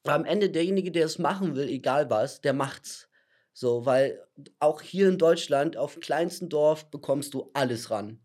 [0.05, 3.11] Am Ende derjenige, der es machen will, egal was, der macht's.
[3.53, 4.23] So, weil
[4.61, 8.21] auch hier in Deutschland auf dem kleinsten Dorf bekommst du alles ran.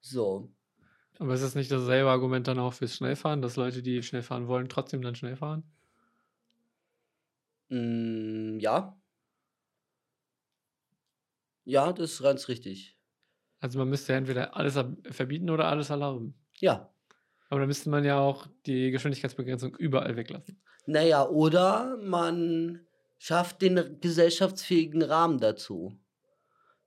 [0.00, 0.52] So.
[1.20, 4.48] Aber ist das nicht dasselbe Argument dann auch fürs Schnellfahren, dass Leute, die schnell fahren
[4.48, 5.62] wollen, trotzdem dann schnell fahren?
[7.70, 8.99] Mm, ja.
[11.64, 12.96] Ja, das ist ganz richtig.
[13.60, 14.78] Also man müsste entweder alles
[15.10, 16.34] verbieten oder alles erlauben.
[16.58, 16.92] Ja.
[17.48, 20.60] Aber dann müsste man ja auch die Geschwindigkeitsbegrenzung überall weglassen.
[20.86, 22.86] Naja, oder man
[23.18, 25.98] schafft den gesellschaftsfähigen Rahmen dazu.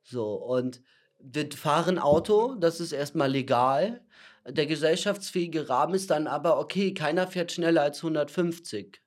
[0.01, 0.81] So, und
[1.19, 4.03] wir fahren Auto, das ist erstmal legal.
[4.47, 9.01] Der gesellschaftsfähige Rahmen ist dann aber, okay, keiner fährt schneller als 150.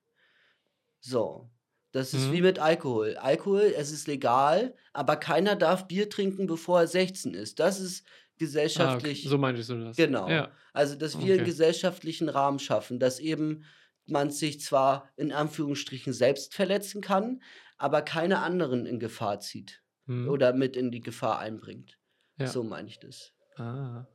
[0.99, 1.49] So.
[1.97, 2.43] Das ist wie Mhm.
[2.43, 3.17] mit Alkohol.
[3.17, 7.59] Alkohol, es ist legal, aber keiner darf Bier trinken, bevor er 16 ist.
[7.59, 8.45] Das ist Ah, okay.
[8.45, 9.97] gesellschaftlich So meintest du das.
[9.97, 10.29] Genau.
[10.29, 10.51] Ja.
[10.73, 11.49] Also, dass wir einen Okay.
[11.49, 13.63] gesellschaftlichen Rahmen schaffen, dass eben
[14.05, 17.41] man sich zwar in Anführungsstrichen selbst verletzen kann,
[17.77, 20.29] aber keine anderen in Gefahr zieht Mhm.
[20.29, 21.97] oder mit in die Gefahr einbringt.
[22.39, 22.45] Ja.
[22.47, 23.33] So meine ich das.
[23.55, 24.05] Ah.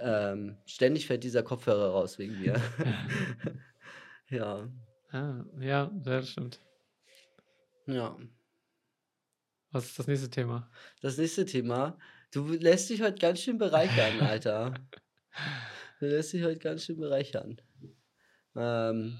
[0.00, 2.54] Ähm, ständig fällt dieser Kopfhörer raus wegen mir.
[4.30, 4.68] ja,
[5.12, 6.58] Ah, ja, das stimmt.
[7.86, 8.16] Ja.
[9.70, 10.70] Was ist das nächste Thema?
[11.00, 11.98] Das nächste Thema.
[12.32, 14.74] Du lässt dich heute ganz schön bereichern, Alter.
[15.98, 17.58] Du lässt dich heute ganz schön bereichern.
[18.54, 19.18] Ähm,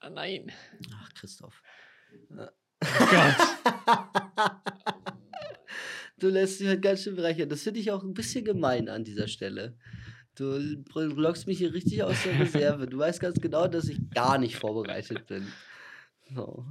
[0.00, 0.52] Ah, nein.
[0.96, 1.62] ach, Christoph.
[2.30, 2.46] Oh
[3.10, 3.36] Gott.
[6.18, 7.48] Du lässt dich halt ganz schön bereichern.
[7.48, 9.76] Das finde ich auch ein bisschen gemein an dieser Stelle.
[10.36, 10.56] Du
[10.94, 12.86] lockst mich hier richtig aus der Reserve.
[12.86, 15.46] Du weißt ganz genau, dass ich gar nicht vorbereitet bin.
[16.34, 16.64] So.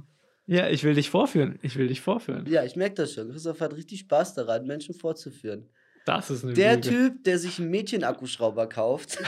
[0.46, 1.58] Ja, ich will dich vorführen.
[1.62, 2.46] Ich will dich vorführen.
[2.46, 3.30] Ja, ich merke das schon.
[3.30, 5.70] Christoph hat richtig Spaß daran, Menschen vorzuführen.
[6.04, 6.88] Das ist eine Der Lüge.
[6.88, 9.18] Typ, der sich einen Mädchenakkuschrauber kauft,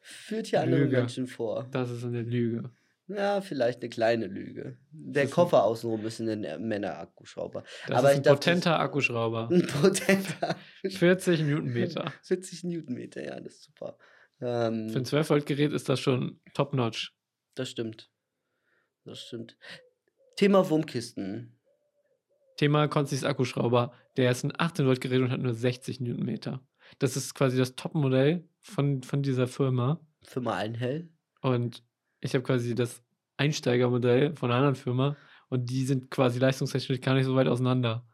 [0.00, 0.96] führt hier andere Lüge.
[0.98, 1.68] Menschen vor.
[1.70, 2.70] Das ist eine Lüge.
[3.06, 4.76] Ja, vielleicht eine kleine Lüge.
[4.90, 7.64] Der ein- Koffer außenrum ist ein Männerakkuschrauber.
[7.86, 9.48] Das Aber ist ein potenter Akkuschrauber.
[9.52, 12.12] Ein potenter 40 Newtonmeter.
[12.24, 13.96] 40 Newtonmeter, ja, das ist super.
[14.40, 17.14] Ähm, Für ein 12-Volt-Gerät ist das schon top-notch.
[17.58, 18.10] Das stimmt.
[19.04, 19.56] Das stimmt.
[20.36, 21.58] Thema Wurmkisten.
[22.56, 23.92] Thema Consis Akkuschrauber.
[24.16, 26.60] Der ist ein 18-Volt-Gerät und hat nur 60 Newtonmeter.
[26.98, 30.00] Das ist quasi das Top-Modell von, von dieser Firma.
[30.22, 31.08] Firma Einhell.
[31.40, 31.84] Und
[32.20, 33.02] ich habe quasi das
[33.36, 35.16] Einsteigermodell von einer anderen Firma.
[35.48, 38.06] Und die sind quasi leistungstechnisch gar nicht so weit auseinander.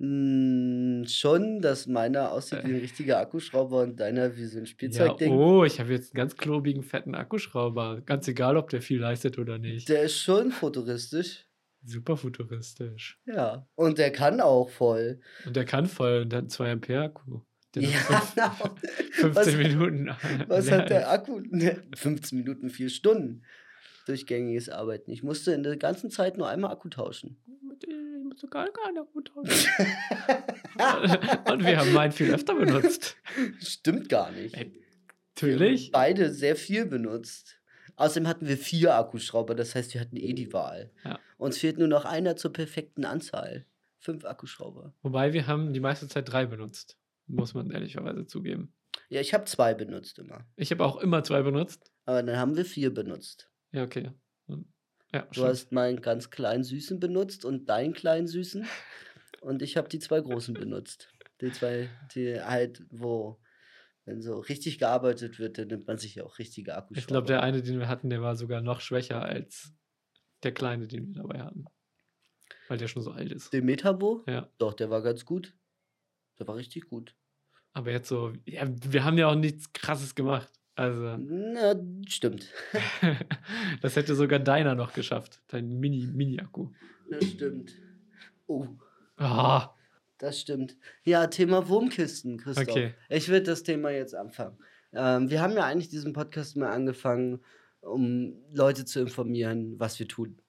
[0.00, 4.70] Hm, schon, dass meiner aussieht wie ein richtiger Akkuschrauber und deiner wie so ein Ja,
[4.70, 5.32] Spielzeugding.
[5.32, 8.02] oh, ich habe jetzt einen ganz klobigen, fetten Akkuschrauber.
[8.06, 9.88] Ganz egal, ob der viel leistet oder nicht.
[9.88, 11.46] Der ist schon futuristisch.
[11.84, 13.20] Super futuristisch.
[13.26, 13.66] Ja.
[13.74, 15.20] Und der kann auch voll.
[15.44, 17.40] Und der kann voll, der hat einen 2 Ampere Akku.
[17.74, 18.74] Der Ja, fünf- genau.
[19.12, 20.10] 15 Was- Minuten.
[20.46, 21.10] Was hat der.
[21.12, 21.40] Akku?
[21.50, 23.42] Ne, 15 Minuten, 4 Stunden.
[24.08, 25.10] Durchgängiges Arbeiten.
[25.10, 27.36] Ich musste in der ganzen Zeit nur einmal Akku tauschen.
[27.62, 29.70] Mit dem musst du gar keinen Akku tauschen.
[31.52, 33.16] Und wir haben meinen viel öfter benutzt.
[33.60, 34.54] Stimmt gar nicht.
[34.54, 34.88] Ey, Wir haben
[35.34, 35.90] Natürlich.
[35.92, 37.60] Beide sehr viel benutzt.
[37.96, 40.90] Außerdem hatten wir vier Akkuschrauber, das heißt, wir hatten eh die Wahl.
[41.04, 41.18] Ja.
[41.36, 43.66] Uns fehlt nur noch einer zur perfekten Anzahl.
[43.98, 44.94] Fünf Akkuschrauber.
[45.02, 46.96] Wobei wir haben die meiste Zeit drei benutzt.
[47.26, 48.72] Muss man ehrlicherweise zugeben.
[49.10, 50.46] Ja, ich habe zwei benutzt immer.
[50.56, 51.90] Ich habe auch immer zwei benutzt.
[52.04, 53.50] Aber dann haben wir vier benutzt.
[53.72, 54.10] Ja, okay.
[55.12, 58.66] Ja, Du hast meinen ganz kleinen Süßen benutzt und deinen kleinen Süßen.
[59.40, 61.08] Und ich habe die zwei großen benutzt.
[61.40, 63.40] Die zwei, die halt, wo,
[64.04, 66.98] wenn so richtig gearbeitet wird, dann nimmt man sich ja auch richtige Akkuschrauber.
[66.98, 69.72] Ich glaube, der eine, den wir hatten, der war sogar noch schwächer als
[70.42, 71.64] der kleine, den wir dabei hatten.
[72.68, 73.52] Weil der schon so alt ist.
[73.52, 74.24] Den Metabo?
[74.26, 74.50] Ja.
[74.58, 75.54] Doch, der war ganz gut.
[76.38, 77.14] Der war richtig gut.
[77.72, 80.52] Aber jetzt so, ja, wir haben ja auch nichts krasses gemacht.
[80.78, 81.74] Also, Na,
[82.06, 82.46] stimmt.
[83.82, 85.40] das hätte sogar deiner noch geschafft.
[85.48, 86.70] Dein Mini, Mini-Akku.
[87.10, 87.72] Das stimmt.
[88.46, 88.66] Oh,
[89.16, 89.74] Ah,
[90.18, 90.76] das stimmt.
[91.02, 92.68] Ja, Thema Wurmkisten, Christoph.
[92.68, 92.94] Okay.
[93.08, 94.56] Ich würde das Thema jetzt anfangen.
[94.92, 97.40] Ähm, wir haben ja eigentlich diesen Podcast mal angefangen,
[97.80, 100.40] um Leute zu informieren, was wir tun.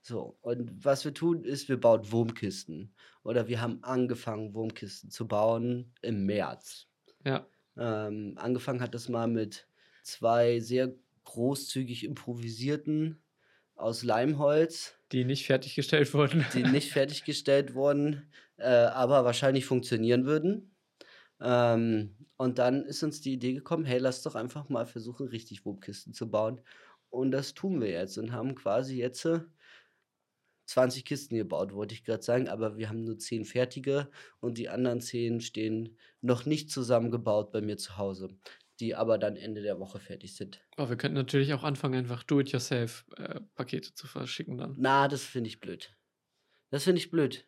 [0.00, 2.94] So, und was wir tun, ist, wir bauen Wurmkisten.
[3.24, 6.86] Oder wir haben angefangen, Wurmkisten zu bauen im März.
[7.24, 7.44] ja.
[7.74, 9.66] Ähm, angefangen hat das mal mit
[10.02, 13.22] zwei sehr großzügig improvisierten
[13.74, 16.44] aus Leimholz, Die nicht fertiggestellt wurden.
[16.54, 20.74] die nicht fertiggestellt wurden, äh, aber wahrscheinlich funktionieren würden.
[21.40, 25.64] Ähm, und dann ist uns die Idee gekommen, hey, lass doch einfach mal versuchen, richtig
[25.64, 26.60] Wurmkisten zu bauen.
[27.10, 29.40] Und das tun wir jetzt und haben quasi jetzt äh,
[30.66, 34.10] 20 Kisten gebaut, wollte ich gerade sagen, aber wir haben nur 10 fertige
[34.40, 38.28] und die anderen 10 stehen noch nicht zusammengebaut bei mir zu Hause,
[38.82, 40.60] die aber dann Ende der Woche fertig sind.
[40.76, 44.74] Aber wir könnten natürlich auch anfangen, einfach Do-it-yourself-Pakete zu verschicken dann.
[44.76, 45.96] Na, das finde ich blöd.
[46.70, 47.46] Das finde ich blöd.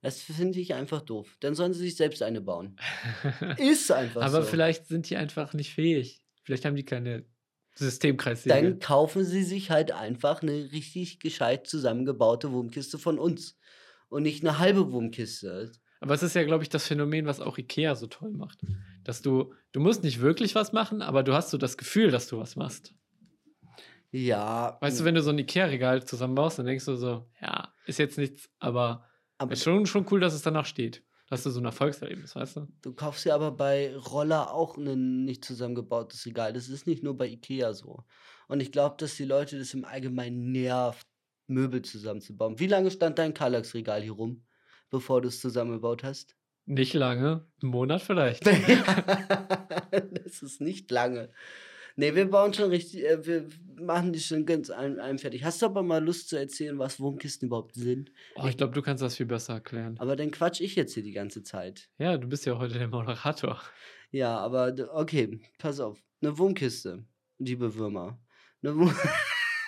[0.00, 1.36] Das finde ich einfach doof.
[1.40, 2.76] Dann sollen sie sich selbst eine bauen.
[3.58, 4.48] Ist einfach Aber so.
[4.48, 6.24] vielleicht sind die einfach nicht fähig.
[6.42, 7.26] Vielleicht haben die keine
[7.74, 8.54] Systemkreissäge.
[8.54, 13.58] Dann kaufen sie sich halt einfach eine richtig gescheit zusammengebaute Wurmkiste von uns.
[14.08, 15.72] Und nicht eine halbe Wurmkiste.
[16.00, 18.60] Aber es ist ja, glaube ich, das Phänomen, was auch Ikea so toll macht.
[19.06, 22.26] Dass du, du musst nicht wirklich was machen, aber du hast so das Gefühl, dass
[22.26, 22.92] du was machst.
[24.10, 24.78] Ja.
[24.80, 28.18] Weißt du, wenn du so ein Ikea-Regal zusammenbaust, dann denkst du so, ja, ist jetzt
[28.18, 29.04] nichts, aber,
[29.38, 31.04] aber ist schon, schon cool, dass es danach steht.
[31.28, 32.68] Dass du so ein Erfolgserlebnis, weißt du?
[32.82, 36.52] Du kaufst ja aber bei Roller auch ein nicht zusammengebautes Regal.
[36.52, 38.04] Das ist nicht nur bei Ikea so.
[38.48, 41.06] Und ich glaube, dass die Leute das im Allgemeinen nervt,
[41.46, 42.58] Möbel zusammenzubauen.
[42.58, 44.44] Wie lange stand dein Kallax-Regal hier rum,
[44.90, 46.36] bevor du es zusammengebaut hast?
[46.66, 48.44] Nicht lange, einen Monat vielleicht.
[50.24, 51.30] das ist nicht lange.
[51.98, 53.46] Nee, wir bauen schon richtig, äh, wir
[53.80, 55.44] machen die schon ganz ein, einem fertig.
[55.44, 58.10] Hast du aber mal Lust zu erzählen, was Wurmkisten überhaupt sind?
[58.34, 59.94] Oh, ich glaube, du kannst das viel besser erklären.
[59.98, 61.88] Aber dann quatsch ich jetzt hier die ganze Zeit.
[61.98, 63.62] Ja, du bist ja heute der Moderator.
[64.10, 66.02] Ja, aber okay, pass auf.
[66.20, 67.04] Eine Wurmkiste,
[67.38, 68.20] liebe Würmer.
[68.62, 68.94] Eine, Wurm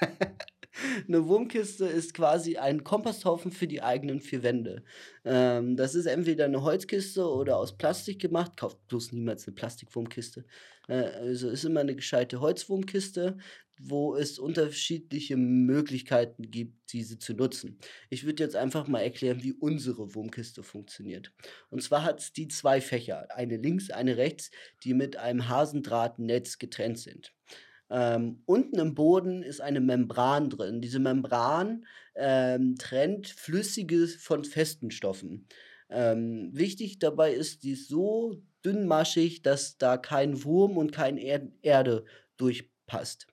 [1.06, 4.82] Eine Wurmkiste ist quasi ein Komposthaufen für die eigenen vier Wände.
[5.24, 8.56] Ähm, das ist entweder eine Holzkiste oder aus Plastik gemacht.
[8.56, 10.44] Kauft bloß niemals eine Plastikwurmkiste.
[10.88, 13.38] Äh, also ist immer eine gescheite Holzwurmkiste,
[13.78, 17.78] wo es unterschiedliche Möglichkeiten gibt, diese zu nutzen.
[18.10, 21.32] Ich würde jetzt einfach mal erklären, wie unsere Wurmkiste funktioniert.
[21.70, 24.50] Und zwar hat es die zwei Fächer, eine links, eine rechts,
[24.84, 27.32] die mit einem Hasendrahtnetz getrennt sind.
[27.90, 30.80] Ähm, unten im Boden ist eine Membran drin.
[30.80, 35.46] Diese Membran ähm, trennt Flüssiges von festen Stoffen.
[35.90, 41.48] Ähm, wichtig dabei ist, die ist so dünnmaschig, dass da kein Wurm und keine er
[41.62, 42.04] Erde
[42.36, 43.26] durchpasst.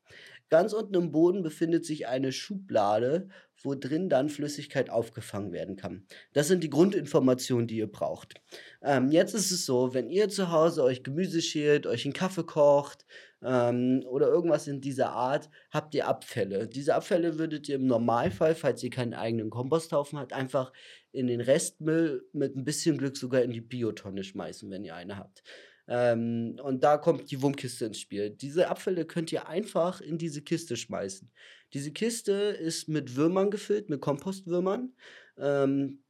[0.49, 3.29] Ganz unten im Boden befindet sich eine Schublade,
[3.65, 6.05] wo drin dann Flüssigkeit aufgefangen werden kann.
[6.33, 8.35] Das sind die Grundinformationen, die ihr braucht.
[8.81, 12.45] Ähm, jetzt ist es so, wenn ihr zu Hause euch Gemüse schält, euch einen Kaffee
[12.45, 13.05] kocht
[13.43, 16.67] ähm, oder irgendwas in dieser Art, habt ihr Abfälle.
[16.67, 20.71] Diese Abfälle würdet ihr im Normalfall, falls ihr keinen eigenen Komposthaufen habt, einfach
[21.11, 25.17] in den Restmüll mit ein bisschen Glück sogar in die Biotonne schmeißen, wenn ihr eine
[25.17, 25.43] habt.
[25.87, 28.31] Ähm, und da kommt die Wurmkiste ins Spiel.
[28.31, 31.31] Diese Abfälle könnt ihr einfach in diese Kiste schmeißen.
[31.73, 34.93] Diese Kiste ist mit Würmern gefüllt, mit Kompostwürmern.
[35.37, 36.03] Ähm,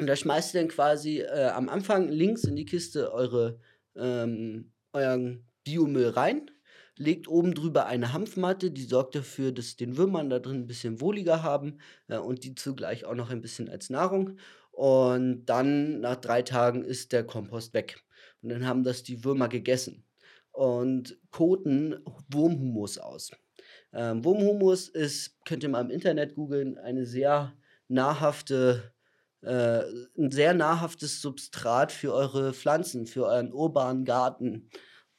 [0.00, 3.58] und da schmeißt ihr dann quasi äh, am Anfang links in die Kiste eure,
[3.96, 6.50] ähm, euren Biomüll rein.
[6.96, 11.00] Legt oben drüber eine Hanfmatte, die sorgt dafür, dass den Würmern da drin ein bisschen
[11.00, 14.38] wohliger haben äh, und die zugleich auch noch ein bisschen als Nahrung.
[14.70, 18.04] Und dann nach drei Tagen ist der Kompost weg.
[18.42, 20.04] Und dann haben das die Würmer gegessen
[20.52, 21.96] und koten
[22.30, 23.30] Wurmhumus aus.
[23.92, 27.56] Ähm, Wurmhumus ist, könnt ihr mal im Internet googeln, eine sehr
[27.88, 28.92] nahrhafte,
[29.42, 29.82] äh,
[30.18, 34.68] ein sehr nahrhaftes Substrat für eure Pflanzen, für euren urbanen Garten.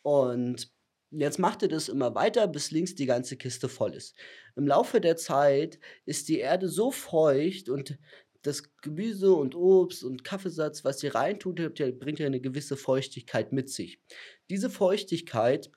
[0.01, 0.71] Und
[1.11, 4.15] jetzt macht ihr das immer weiter, bis links die ganze Kiste voll ist.
[4.55, 7.97] Im Laufe der Zeit ist die Erde so feucht und
[8.41, 11.57] das Gemüse und Obst und Kaffeesatz, was ihr reintut,
[11.99, 14.01] bringt ja eine gewisse Feuchtigkeit mit sich.
[14.49, 15.71] Diese Feuchtigkeit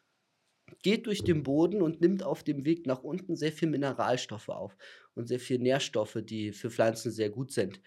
[0.83, 4.77] geht durch den Boden und nimmt auf dem Weg nach unten sehr viel Mineralstoffe auf
[5.15, 7.81] und sehr viel Nährstoffe, die für Pflanzen sehr gut sind.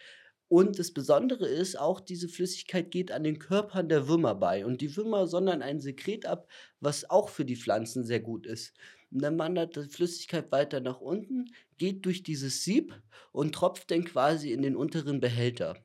[0.48, 4.64] Und das Besondere ist, auch diese Flüssigkeit geht an den Körpern der Würmer bei.
[4.66, 6.48] Und die Würmer sondern ein Sekret ab,
[6.80, 8.74] was auch für die Pflanzen sehr gut ist.
[9.12, 11.46] Und dann wandert die Flüssigkeit weiter nach unten,
[11.78, 12.94] geht durch dieses Sieb
[13.32, 15.78] und tropft dann quasi in den unteren Behälter.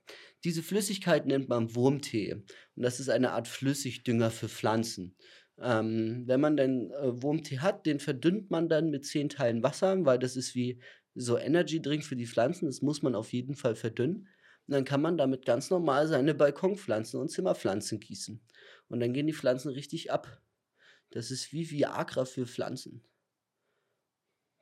[0.45, 2.33] Diese Flüssigkeit nennt man Wurmtee.
[2.33, 5.17] Und das ist eine Art Flüssigdünger für Pflanzen.
[5.61, 10.05] Ähm, wenn man dann äh, Wurmtee hat, den verdünnt man dann mit 10 Teilen Wasser,
[10.07, 10.81] weil das ist wie
[11.15, 12.67] so Energy Drink für die Pflanzen.
[12.67, 14.29] Das muss man auf jeden Fall verdünnen.
[14.67, 18.41] Und dann kann man damit ganz normal seine Balkonpflanzen und Zimmerpflanzen gießen.
[18.89, 20.41] Und dann gehen die Pflanzen richtig ab.
[21.11, 23.03] Das ist wie Viagra für Pflanzen.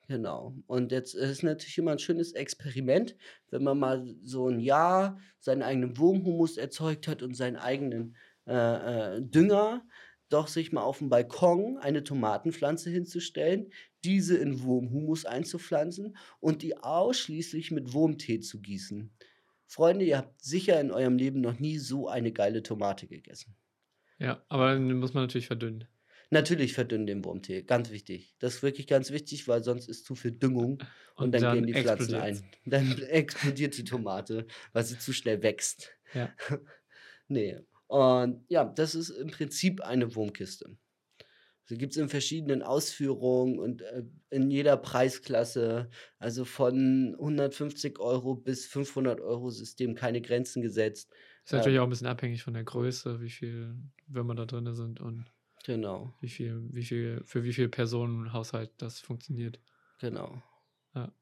[0.08, 0.54] Genau.
[0.66, 3.14] Und jetzt ist natürlich immer ein schönes Experiment,
[3.50, 9.16] wenn man mal so ein Jahr seinen eigenen Wurmhumus erzeugt hat und seinen eigenen äh,
[9.16, 9.86] äh, Dünger,
[10.30, 13.70] doch sich mal auf dem Balkon eine Tomatenpflanze hinzustellen,
[14.04, 19.10] diese in Wurmhumus einzupflanzen und die ausschließlich mit Wurmtee zu gießen.
[19.66, 23.54] Freunde, ihr habt sicher in eurem Leben noch nie so eine geile Tomate gegessen.
[24.18, 25.86] Ja, aber dann muss man natürlich verdünnen.
[26.30, 28.34] Natürlich verdünnen den Wurmtee, ganz wichtig.
[28.38, 30.72] Das ist wirklich ganz wichtig, weil sonst ist zu viel Düngung
[31.14, 32.42] und, und dann, dann, gehen die Pflanzen ein.
[32.66, 35.90] Dann explodiert die Tomate, weil sie zu schnell wächst.
[36.12, 36.30] Ja.
[37.28, 37.58] nee.
[37.86, 40.76] Und ja, das ist im Prinzip eine Wurmkiste.
[41.64, 48.34] Sie gibt es in verschiedenen Ausführungen und äh, in jeder Preisklasse, also von 150 Euro
[48.34, 51.10] bis 500 Euro System, keine Grenzen gesetzt.
[51.44, 53.74] Ist natürlich ähm, auch ein bisschen abhängig von der Größe, wie viel
[54.06, 55.30] Würmer da drin sind und
[55.64, 56.14] Genau.
[56.20, 59.60] Wie viel, wie viel, für wie viele Personen Haushalt das funktioniert.
[60.00, 60.42] Genau.
[60.94, 61.12] Ja.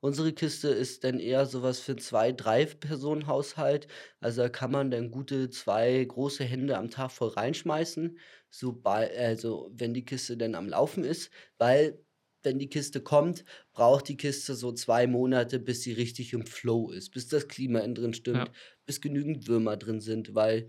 [0.00, 3.88] Unsere Kiste ist dann eher so was für 2, 3 Personen-Haushalt.
[4.20, 8.18] Also, da kann man dann gute 2 große Hände am Tag voll reinschmeißen,
[8.50, 12.04] sobal also, wenn die Kiste dann am Laufen ist, weil
[12.44, 16.90] wenn die Kiste kommt, braucht die Kiste so 2 Monate, bis sie richtig im Flow
[16.90, 18.54] ist, bis das Klima innen drin stimmt, Ja.
[18.84, 20.68] bis genügend Würmer drin sind, weil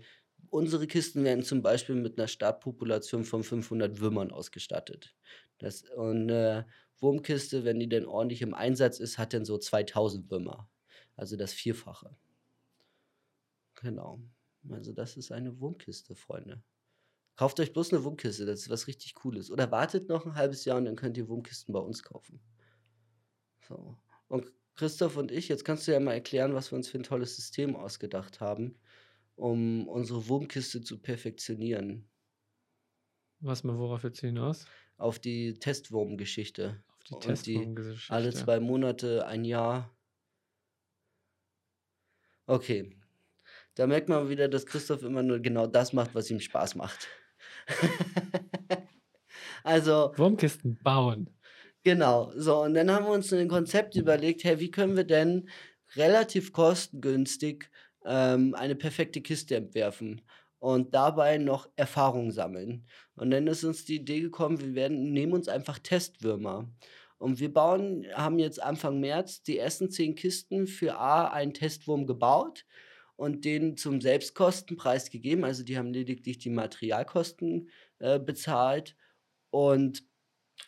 [0.54, 5.14] unsere Kisten werden zum Beispiel mit 'ner Startpopulation von 500 Würmern ausgestattet.
[5.58, 6.66] Das und 'ne
[7.00, 10.70] Wurmkiste, wenn die denn ordentlich im Einsatz ist, hat dann so 2000 Würmer,
[11.16, 12.16] also das Vierfache.
[13.76, 14.20] Genau.
[14.70, 16.62] Also, das ist eine Wurmkiste, Freunde.
[17.36, 19.50] Kauft euch bloß 'ne Wurmkiste, das ist was richtig Cooles.
[19.50, 22.40] Oder wartet noch 'n halbes Jahr und dann könnt ihr Wurmkisten bei uns kaufen.
[23.62, 23.96] So.
[24.28, 27.02] Und Christoph und ich jetzt kannst du ja mal erklären, was wir uns für 'n
[27.04, 28.78] tolles System ausgedacht haben,
[29.36, 32.08] um unsere Wurmkiste zu perfektionieren.
[33.40, 34.70] Was mal worauf du hinaus?
[34.98, 36.84] Auf die Testwurmgeschichte.
[36.96, 37.72] Auf die die
[38.06, 38.34] alle Testwurmgeschichte.
[38.34, 39.96] 2 Monate, 1 Jahr
[42.48, 42.90] Okay.
[43.76, 47.08] Da merkt man wieder, dass Christoph immer nur genau das macht, was ihm Spaß macht.
[49.64, 51.34] Also Wurmkisten bauen.
[51.86, 52.32] Genau.
[52.34, 55.50] So, und dann haben wir uns 'n Konzept überlegt: „Hey, wie können wir denn
[55.96, 57.70] relativ kostengünstig,
[58.04, 60.22] ähm, eine perfekte Kiste entwerfen
[60.58, 62.86] und dabei noch Erfahrung sammeln?“
[63.16, 66.68] Und dann ist uns die Idee gekommen, wir werden nehmen uns einfach Testwürmer.
[67.18, 72.06] Und wir bauen haben jetzt Anfang März die ersten 10 Kisten für A einen Testwurm
[72.06, 72.66] gebaut
[73.16, 75.44] und den zum Selbstkostenpreis gegeben.
[75.44, 78.96] Also, die haben lediglich die Materialkosten, äh, bezahlt
[79.50, 80.04] und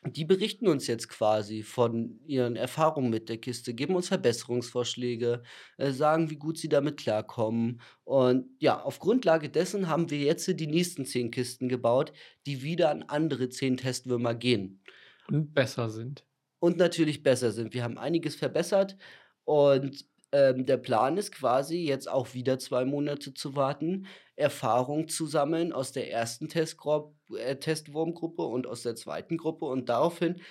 [0.04, 5.42] die berichten uns jetzt quasi von ihren Erfahrungen mit der Kiste, geben uns Verbesserungsvorschläge,
[5.78, 7.80] äh, sagen, wie gut sie damit klarkommen.
[8.04, 12.12] Und ja, auf Grundlage dessen haben wir jetzt die nächsten 10 Kisten gebaut,
[12.46, 14.82] die wieder an andere 10 Testwürmer gehen.
[15.28, 16.24] Und besser sind.
[16.58, 17.74] Und natürlich besser sind.
[17.74, 18.96] Wir haben einiges verbessert
[19.44, 20.04] und,
[20.36, 24.06] ähm, der Plan ist quasi, jetzt auch wieder 2 Monate zu warten,
[24.36, 26.40] Erfahrung zu sammeln aus der 1.
[26.48, 29.22] Testgrop äh, Testwurmgruppe und aus der 2.
[29.38, 30.42] Gruppe und daraufhin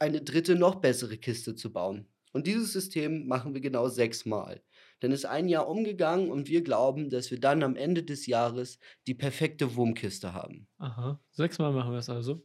[0.00, 0.54] eine 3.
[0.54, 2.08] noch bessere Kiste zu bauen.
[2.32, 4.60] Und dieses System machen wir genau 6 Mal.
[4.98, 8.80] Dann ist 1 Jahr umgegangen und wir glauben, dass wir dann am Ende des Jahres
[9.06, 10.66] die perfekte Wurmkiste haben.
[10.78, 11.20] Aha.
[11.30, 12.42] 6 Mal machen wir's also?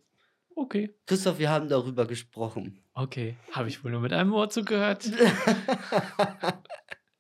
[0.56, 0.94] Okay.
[1.06, 2.84] Christoph, wir haben darüber gesprochen.
[2.94, 3.38] Okay.
[3.52, 5.10] Habe ich wohl nur mit einem Ohr zugehört?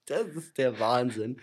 [0.08, 1.38] Das ist der Wahnsinn.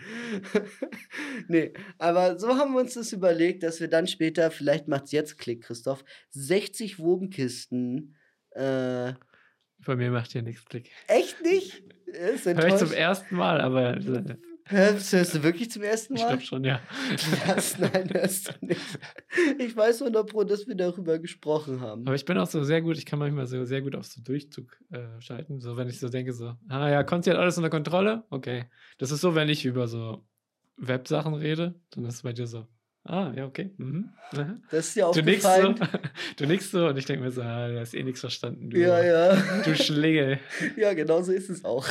[1.47, 5.37] Ne, aber so haben wir uns das überlegt, dass wir dann später vielleicht macht's jetzt
[5.37, 8.15] Klick, Christoph, 60 Wurmkisten,
[8.51, 9.13] äh
[9.85, 10.91] Bei mir macht hier nix Klick.
[11.07, 11.81] Echt nicht?
[12.05, 12.91] Ist Höre ich zum.
[12.91, 13.31] 1.
[13.31, 13.97] Mal, aber
[14.69, 16.13] das hörst du wirklich zum 1.
[16.13, 16.27] Ich Mal?
[16.27, 16.79] glaube schon, ja.
[17.47, 17.77] Was?
[17.77, 18.81] Nein, hörst du nicht.
[19.59, 22.05] Ich weiß 100 Pro, dass wir darüber gesprochen haben.
[22.05, 24.21] Aber ich bin auch so sehr gut ich kann manchmal so sehr gut auf so
[24.21, 25.59] Durchzug, äh, schalten.
[25.59, 28.23] So, wenn ich so denke so: „Ah ja, Konzi hat alles unter Kontrolle?
[28.29, 28.65] Okay.“
[28.97, 30.25] Das ist so, wenn ich über so
[30.77, 32.67] Websachen rede, dann ist es bei dir so:
[33.05, 33.71] „Ah, ja, okay.
[33.77, 34.09] Mhm.
[34.33, 35.73] Aha.“ Das ist dir Du nickst so
[36.37, 38.77] du nickst so und ich denke mir so: „Ah, du hast eh nix verstanden, du
[38.77, 39.35] Ja, ja.
[39.63, 40.39] du Schlingel.“
[40.77, 41.87] Ja, genau so ist es auch.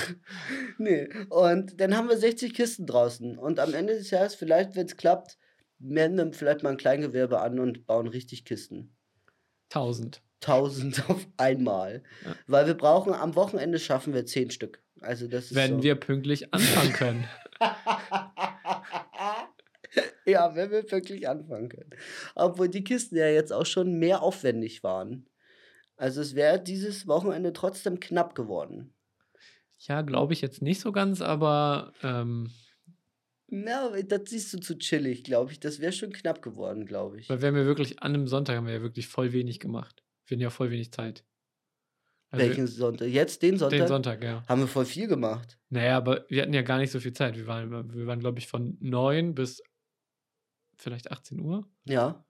[0.78, 4.96] Ne, und dann haben wir 60 Kisten draußen und am Ende des Jahres, vielleicht, wenn's
[4.96, 5.38] klappt,
[5.78, 8.94] melden wir vielleicht mal 'n Kleingewerbe an und bauen richtig Kisten.
[9.70, 10.22] 1000.
[10.40, 12.02] 1000 auf einmal.
[12.24, 12.34] Ja.
[12.46, 14.82] Weil wir brauchen am Wochenende schaffen wir 10 Stück.
[15.00, 15.82] Also, das Wenn so.
[15.82, 17.24] wir pünktlich anfangen können.
[20.26, 21.90] Ja, wenn wir wirklich anfangen können.
[22.34, 25.26] Obwohl die Kisten ja jetzt auch schon mehr aufwendig waren.
[25.96, 28.94] Also, es wäre dieses Wochenende trotzdem knapp geworden.
[29.80, 32.50] Ja, glaube ich jetzt nicht so ganz, aber, ähm
[33.50, 35.60] Ja, das siehst du zu chillig, glaube ich.
[35.60, 37.28] Das wäre schon knapp geworden, glaube ich.
[37.28, 40.02] weil wir haben ja wirklich an 'nem Sonntag haben wir ja wirklich voll wenig gemacht.
[40.26, 41.24] Wir hatten ja voll wenig Zeit.
[42.30, 43.08] Also Welchen Sonntag?
[43.08, 43.78] Jetzt den Sonntag?
[43.78, 44.42] Den Sonntag, ja.
[44.46, 45.58] Haben wir voll viel gemacht.
[45.70, 47.36] Na ja, aber wir hatten ja gar nicht so viel Zeit.
[47.36, 49.62] Wir waren wir waren, glaube ich, von 9 bis
[50.78, 51.64] vielleicht 18:00.
[51.84, 52.24] Ja.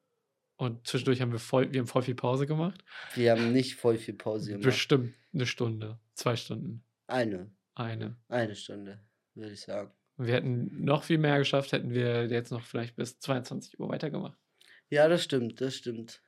[0.57, 2.85] Und zwischendurch haben wir voll wir haben voll viel Pause gemacht.
[3.15, 4.65] Wir haben nicht voll viel Pause gemacht.
[4.65, 6.85] Bestimmt 1 Stunde, 2 Stunden.
[7.07, 7.53] Eine.
[7.75, 8.17] 1.
[8.29, 9.93] Eine Stunde, würde ich sagen.
[10.17, 14.37] Und wir hätten noch viel mehr geschafft, hätten wir jetzt noch vielleicht bis 22:00 weitergemacht.
[14.91, 16.23] Ja, das stimmt, das stimmt.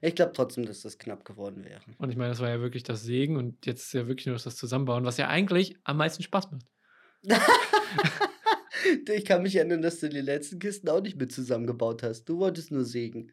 [0.00, 1.82] Ich glaube trotzdem, dass das knapp geworden wäre.
[1.98, 4.36] Und ich meine, das war ja wirklich das Sägen und jetzt ist ja wirklich nur
[4.36, 6.66] das Zusammenbauen, was ja eigentlich am meisten Spaß macht.
[9.12, 12.24] Ich kann mich erinnern, dass du die letzten Kisten auch nicht mit zusammengebaut hast.
[12.24, 13.32] Du wolltest nur sägen.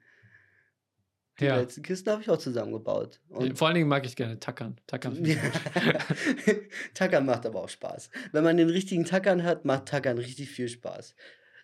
[1.39, 1.59] Die Ja.
[1.59, 3.19] letzten Kisten habe ich auch zusammengebaut.
[3.27, 4.79] Und Vor allen Dingen mag ich gerne Tackern.
[4.87, 5.21] Tackern.
[6.93, 8.09] Tackern macht aber auch Spaß.
[8.31, 11.13] Wenn man den richtigen Tackern hat, macht Tackern richtig viel Spaß.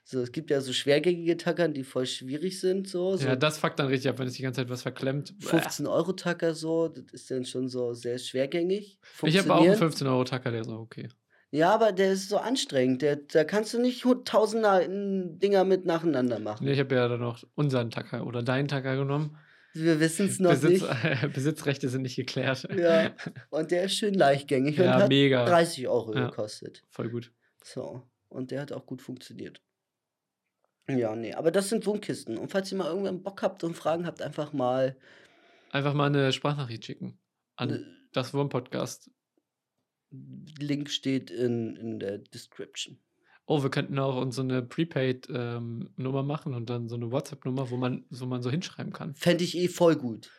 [0.03, 3.15] So, es gibt ja so schwergängige Tackern, die voll schwierig sind, so.
[3.15, 5.33] so Ja, das fuckt dann richtig ab, wenn es die ganze Zeit was verklemmt.
[5.39, 8.97] 15 Euro Tacker so, das ist dann schon so sehr schwergängig.
[9.23, 10.17] Ich habe auch einen Funktionieren.
[10.17, 11.07] 15-Euro-Tacker, der ist auch okay.
[11.53, 13.01] Ja, aber der ist so anstrengend.
[13.01, 16.65] Der, da kannst du nicht hu- tausend Na- Dinger mit nacheinander machen.
[16.65, 19.37] Nee, ich habe ja dann noch unseren Tacker oder deinen Tacker genommen.
[19.73, 21.33] Wir wissen es noch Besitz, nicht.
[21.33, 22.67] Besitzrechte sind nicht geklärt.
[22.75, 23.11] Ja,
[23.49, 25.45] und der ist schön leichtgängig und Ja, hat mega.
[25.45, 26.29] 30 Euro Ja.
[26.29, 26.83] gekostet.
[26.89, 27.31] Voll gut.
[27.63, 29.61] So, und der hat auch gut funktioniert.
[30.89, 32.37] Ja, nee, aber das sind Wohnkisten.
[32.37, 34.97] Und falls ihr mal irgendwann Bock habt und Fragen habt, einfach mal.
[35.71, 37.17] Einfach mal eine Sprachnachricht schicken
[37.55, 37.79] an äh,
[38.13, 39.09] das Wurm-Podcast.
[40.11, 42.97] Link steht in, in der Description.
[43.45, 47.77] Oh, wir könnten auch uns so eine Prepaid-Nummer machen und dann so eine WhatsApp-Nummer, wo
[47.77, 49.15] man, wo man so hinschreiben kann.
[49.15, 50.31] Fände ich eh voll gut.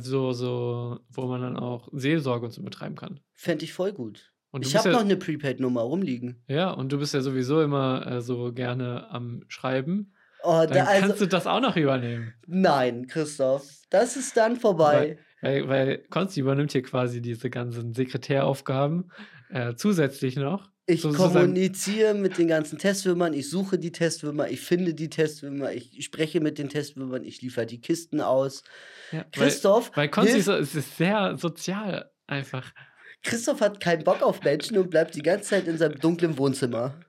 [0.00, 3.20] So, so, wo man dann auch Seelsorge und so betreiben kann.
[3.34, 4.32] Fände ich voll gut.
[4.60, 6.42] Ich habe ja, noch eine Prepaid-Nummer rumliegen.
[6.48, 10.14] Ja, und du bist ja sowieso immer äh, so gerne am Schreiben.
[10.42, 12.32] Oh, Dann da, also, kannst du das auch noch übernehmen.
[12.46, 13.68] nein, Christoph.
[13.90, 14.94] Das ist dann vorbei.
[14.94, 15.18] Weil,
[15.66, 19.10] weil Konsti übernimmt hier quasi diese ganzen Sekretäraufgaben
[19.50, 20.70] äh, zusätzlich noch.
[20.88, 26.04] Ich kommuniziere mit den ganzen Testwürmern, ich suche die Testwürmer, ich finde die Testwürmer, ich
[26.04, 28.62] spreche mit den Testwürmern, ich liefere die Kisten aus.
[29.10, 32.72] Ja, weil, Christoph, weil Konsti hilf- so, es ist sehr sozial einfach.
[33.22, 37.00] Christoph hat keinen Bock auf Menschen und bleibt die ganze Zeit in seinem dunklen Wohnzimmer.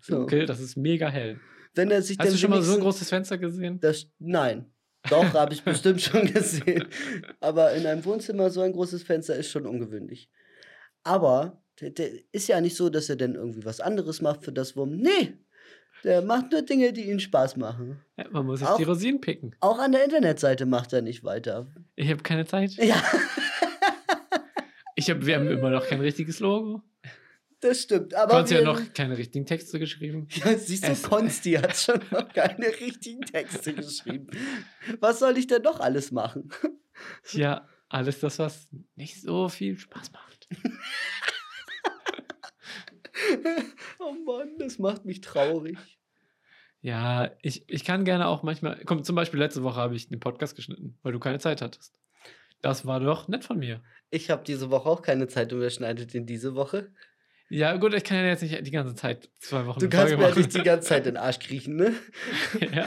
[0.00, 0.20] So.
[0.20, 1.38] Dunkel, das ist mega hell.
[1.74, 3.78] Wenn er sich Hast du schon mal so ein großes Fenster gesehen?
[3.80, 4.72] Das, nein.
[5.08, 6.86] Doch, habe ich bestimmt schon gesehen.
[7.40, 10.30] Aber in einem Wohnzimmer so ein großes Fenster ist schon ungewöhnlich.
[11.04, 14.52] Aber der, der ist ja nicht so, dass er dann irgendwie was anderes macht für
[14.52, 14.96] das Wurm.
[14.96, 15.38] Nee,
[16.04, 18.00] der macht nur Dinge, die ihm Spaß machen.
[18.18, 19.56] Ja, man muss sich Auch- die Rosinen picken.
[19.60, 21.66] Auch an der Internetseite macht er nicht weiter.
[21.96, 22.72] Ich habe keine Zeit.
[22.72, 23.02] Ja,
[24.96, 26.82] Ich hab, wir haben immer noch kein richtiges Logo.
[27.60, 28.14] Das stimmt.
[28.14, 30.28] Aber Konsti hat noch keine richtigen Texte geschrieben.
[30.34, 34.28] Ja, siehst du, Konsti hat schon noch keine richtigen Texte geschrieben.
[35.00, 36.50] Was soll ich denn noch alles machen?
[37.32, 40.48] Ja, alles das, was nicht so viel Spaß macht.
[43.98, 45.76] Oh Mann, das macht mich traurig.
[46.80, 48.82] Ja, ich, ich kann gerne auch manchmal.
[48.86, 51.98] Komm, zum Beispiel letzte Woche habe ich den Podcast geschnitten, weil du keine Zeit hattest.
[52.62, 53.82] Das war doch nett von mir.
[54.10, 56.92] Ich habe diese Woche auch keine Zeit und wer schneidet den diese Woche?
[57.52, 60.22] Ja, gut, ich kann ja jetzt nicht die ganze Zeit zwei Wochen Du kannst Folge
[60.22, 61.94] mir ja nicht die ganze Zeit den Arsch kriechen, ne?
[62.72, 62.86] ja.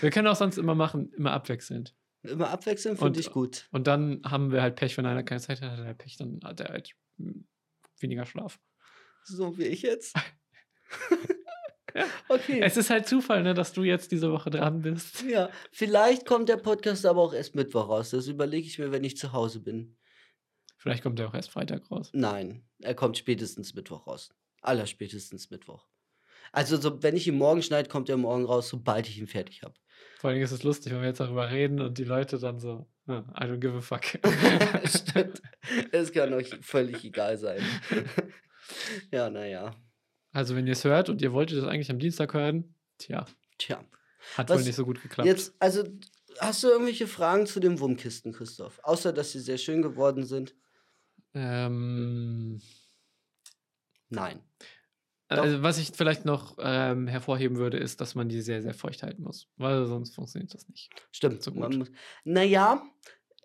[0.00, 1.94] Wir können auch sonst immer machen, immer abwechselnd.
[2.22, 3.66] Immer abwechseln Und- finde ich gut.
[3.72, 6.38] Und dann haben wir halt Pech, wenn einer keine Zeit hat, hat er Pech, dann
[6.44, 6.90] hat er halt
[8.00, 8.60] weniger Schlaf.
[9.24, 10.14] So wie ich jetzt.
[11.94, 12.04] Ja.
[12.28, 12.60] Okay.
[12.62, 15.22] Es ist halt Zufall, ne, dass du jetzt diese Woche dran bist.
[15.22, 18.10] ja, vielleicht kommt der Podcast aber auch erst Mittwoch raus.
[18.10, 19.96] Das überlege ich mir, wenn ich zu Hause bin.
[20.78, 22.10] Vielleicht kommt er auch erst Freitag raus.
[22.14, 24.30] Nein, er kommt spätestens Mittwoch raus.
[24.62, 25.86] Allerspätestens Mittwoch.
[26.52, 29.62] Also, so, wenn ich ihn morgen schneide, kommt er morgen raus, sobald ich ihn fertig
[29.62, 29.74] habe.
[30.18, 32.86] Vor allem ist es lustig, wenn wir jetzt darüber reden und die Leute dann so,
[33.06, 34.04] "Ah, I don't give a fuck.
[34.84, 35.42] Stimmt.
[35.92, 37.60] Es kann euch völlig egal sein.
[39.12, 39.74] ja, naja.
[40.32, 43.26] Also, wenn ihr es hört und ihr wolltet das eigentlich am Dienstag hören, tja,
[43.58, 43.84] Tja.
[44.36, 45.26] hat Was- wohl nicht so gut geklappt.
[45.26, 45.84] Jetzt, also,
[46.38, 48.78] hast du irgendwelche Fragen zu den Wurmkisten, Christoph?
[48.82, 50.54] Außer, dass sie sehr schön geworden sind?
[51.34, 52.60] Ähm,
[54.10, 54.40] Nein.
[55.30, 59.02] Also, was ich vielleicht noch ähm, hervorheben würde, ist, dass man die sehr, sehr feucht
[59.02, 60.88] halten muss, weil sonst funktioniert das nicht.
[61.12, 61.42] Stimmt.
[61.42, 61.76] So gut.
[61.76, 61.90] muss,
[62.24, 62.82] naja,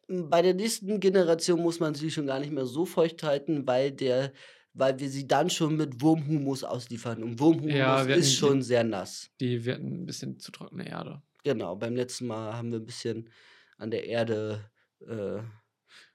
[0.07, 3.91] bei der nächsten Generation muss man sie schon gar nicht mehr so feucht halten, weil
[3.91, 4.31] der,
[4.73, 7.21] weil wir sie dann schon mit Wurmhumus ausliefern.
[7.21, 9.29] Und Wurmhumus Ja, ist die- schon sehr nass.
[9.41, 11.21] Die werden ein bisschen zu trockene Erde.
[11.43, 13.29] Genau, beim letzten Mal haben wir ein bisschen
[13.77, 14.71] an der Erde,
[15.01, 15.41] äh,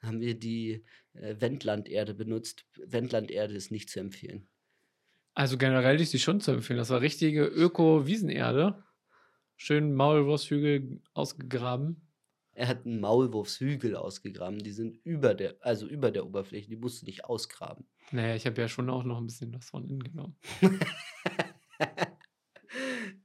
[0.00, 0.82] haben wir die
[1.14, 2.66] äh, Wendlanderde benutzt.
[2.76, 4.48] Wendlanderde ist nicht zu empfehlen.
[5.34, 6.78] Also generell ist die schon zu empfehlen.
[6.78, 8.82] Das war richtige Öko-Wiesenerde.
[9.56, 12.08] Schön Maulwursthügel ausgegraben.
[12.58, 14.58] Er hat einen Maulwurfshügel ausgegraben.
[14.58, 16.68] Die sind über der, also über der Oberfläche.
[16.68, 17.86] Die musst du nicht ausgraben.
[18.10, 20.36] Naja, ich habe ja schon auch noch ein bisschen was von innen genommen.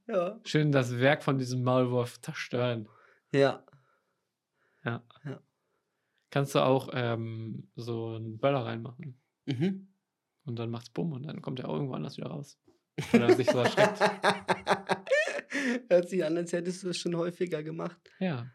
[0.06, 0.38] ja.
[0.44, 2.88] Schön das Werk von diesem Maulwurf zerstören.
[3.32, 3.64] Ja.
[6.34, 9.20] Kannst du auch ähm, so einen Böller reinmachen.
[9.46, 9.86] Mhm.
[10.44, 12.58] Und dann macht's bumm und dann kommt er auch irgendwo anders wieder raus.
[13.12, 14.00] Wenn er sich so erschreckt.
[15.88, 18.00] Hört sich an, als hättest du es schon häufiger gemacht.
[18.18, 18.50] Ja.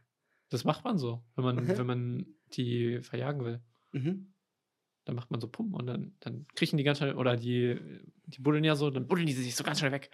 [0.50, 1.78] Das macht man so, wenn man, Mhm.
[1.78, 3.62] wenn man die verjagen will.
[3.94, 4.34] Mhm.
[5.06, 7.80] Dann macht man so Pum und dann, dann kriechen die ganz schnell, oder die,
[8.26, 10.12] die buddeln ja so, dann buddeln die sich so ganz schnell weg.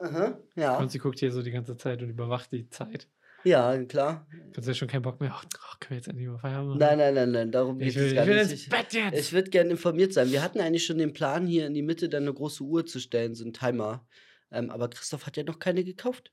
[0.00, 0.36] Aha.
[0.56, 0.78] Ja.
[0.78, 3.08] Und sie guckt hier so die ganze Zeit und überwacht die Zeit.
[3.44, 4.26] Ja, klar.
[4.52, 5.34] Kannst du ja schon keinen Bock mehr.
[5.34, 5.46] Oh,
[5.80, 6.78] können wir jetzt endlich mal Feierabend machen?
[6.78, 8.52] Nein, nein, nein, nein, darum geht es gar ich will nicht.
[8.52, 9.18] ins Bett jetzt.
[9.18, 10.30] ich würde gerne informiert sein.
[10.30, 13.00] Wir hatten eigentlich schon den Plan, hier in die Mitte dann eine große Uhr zu
[13.00, 14.06] stellen, so ein Timer.
[14.50, 16.32] Ähm, aber Christoph hat ja noch keine gekauft.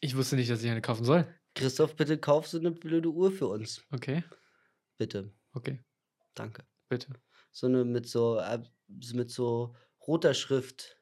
[0.00, 1.26] Ich wusste nicht, dass ich eine kaufen soll.
[1.54, 3.82] Christoph, bitte kauf so eine blöde Uhr für uns.
[3.92, 4.24] Okay,
[4.98, 5.32] Bitte.
[5.54, 5.80] okay,
[6.34, 6.64] Danke.
[6.88, 7.08] bitte.
[7.52, 8.58] So eine mit so, äh,
[9.14, 9.74] mit so
[10.06, 10.98] roter Schrift.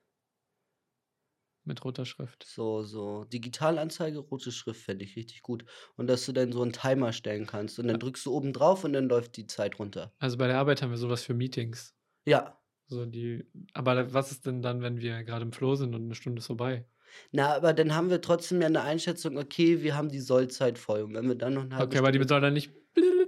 [1.64, 2.44] Mit roter Schrift.
[2.46, 5.64] So, so Digitalanzeige, rote Schrift fände ich richtig gut.
[5.96, 7.78] Und dass du dann so einen Timer stellen kannst.
[7.78, 10.12] Und dann drückst du oben drauf und dann läuft die Zeit runter.
[10.18, 11.94] Also bei der Arbeit haben wir sowas für Meetings.
[12.24, 12.58] Ja.
[12.86, 16.14] So die, aber was ist denn dann, wenn wir gerade im Flow sind und eine
[16.14, 16.86] Stunde ist vorbei?
[17.30, 21.02] Na, aber dann haben wir trotzdem ja eine Einschätzung, okay, wir haben die Sollzeit voll.
[21.02, 22.72] Und wenn wir dann noch eine Okay, aber die soll dann nicht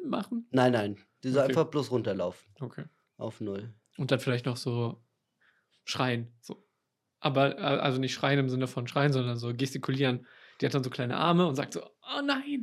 [0.04, 0.46] machen?
[0.50, 0.96] Nein, nein.
[1.22, 1.50] Die soll Okay.
[1.50, 2.52] einfach bloß runterlaufen.
[2.60, 2.84] Okay.
[3.16, 3.72] Auf null.
[3.98, 5.02] Und dann vielleicht noch so
[5.84, 6.32] schreien.
[6.40, 6.64] So.
[7.22, 10.26] Aber, äh, also nicht schreien im Sinne von schreien, sondern so gestikulieren.
[10.60, 12.62] Die hat dann so kleine Arme und sagt so, oh nein,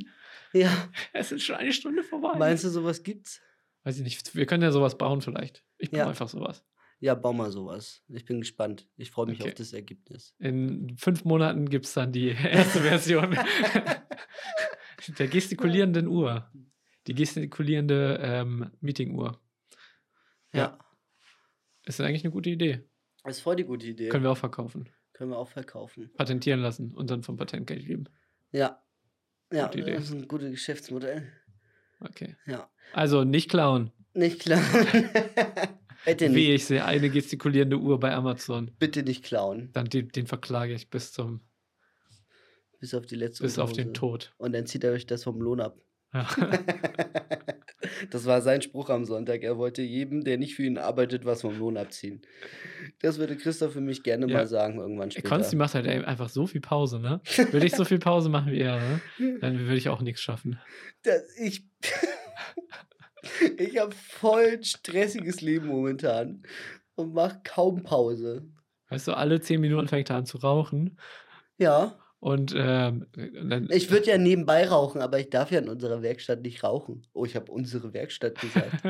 [0.52, 0.70] Ja.
[1.12, 2.36] es ist schon eine Stunde vorbei.
[2.38, 3.40] Meinst du, sowas gibt's?
[3.84, 4.34] Weiß ich nicht.
[4.34, 5.64] Wir können ja sowas bauen vielleicht.
[5.78, 6.08] Ich baue Ja.
[6.08, 6.64] einfach sowas.
[7.02, 8.02] Ja, bau mal sowas.
[8.08, 8.86] Ich bin gespannt.
[8.98, 9.48] Ich freue mich Okay.
[9.48, 10.34] auf das Ergebnis.
[10.38, 13.34] In fünf Monaten gibt es dann die erste Version
[15.18, 16.50] der gestikulierenden Uhr.
[17.06, 19.40] Die gestikulierende ähm, Meeting-Uhr.
[20.52, 20.60] Ja.
[20.60, 20.78] Ja.
[21.86, 22.86] Ist eigentlich eine gute Idee.
[23.24, 24.08] Das ist voll die gute Idee.
[24.08, 24.88] Können wir auch verkaufen.
[25.12, 26.10] Können wir auch verkaufen.
[26.16, 28.04] Patentieren lassen und dann vom Patentgeld geben.
[28.52, 28.82] Ja.
[29.52, 29.94] Ja, Gute Idee.
[29.94, 31.26] das ist ein gutes Geschäftsmodell.
[32.00, 32.36] Okay.
[32.46, 32.70] Ja.
[32.92, 33.90] Also nicht klauen.
[34.14, 34.62] Nicht klar.
[36.06, 38.70] Bitte Wie nicht, ich sehe eine gestikulierende Uhr bei Amazon.
[38.78, 39.70] bitte nicht klauen.
[39.74, 41.40] Dann den, den verklage ich bis zum
[42.78, 44.18] Bis auf die letzte bis auf den Unterhose.
[44.28, 44.34] Tod.
[44.38, 45.76] Und dann zieht er euch das vom Lohn ab.
[46.14, 46.26] Ja.
[48.10, 49.42] Das war sein Spruch am Sonntag.
[49.42, 52.22] Er wollte jedem, der nicht für ihn arbeitet, was vom Lohn abziehen.
[53.00, 54.38] Das würde Christoph für mich gerne Ja.
[54.38, 55.28] mal sagen, irgendwann später.
[55.28, 57.20] Konsti macht halt einfach so viel Pause, ne?
[57.50, 59.00] Würde ich so viel Pause machen wie er, ne?
[59.40, 60.58] Dann würde ich auch nichts schaffen.
[61.02, 61.64] Das, ich
[63.58, 66.42] ich habe voll ein stressiges Leben momentan
[66.94, 68.46] und mache kaum Pause.
[68.88, 70.98] Weißt du, alle zehn Minuten fängt er an zu rauchen.
[71.58, 73.06] Ja, Und ähm,
[73.70, 77.06] ich würde ja nebenbei rauchen, aber ich darf ja in unserer Werkstatt nicht rauchen.
[77.14, 78.82] Oh, ich habe unsere Werkstatt gesagt.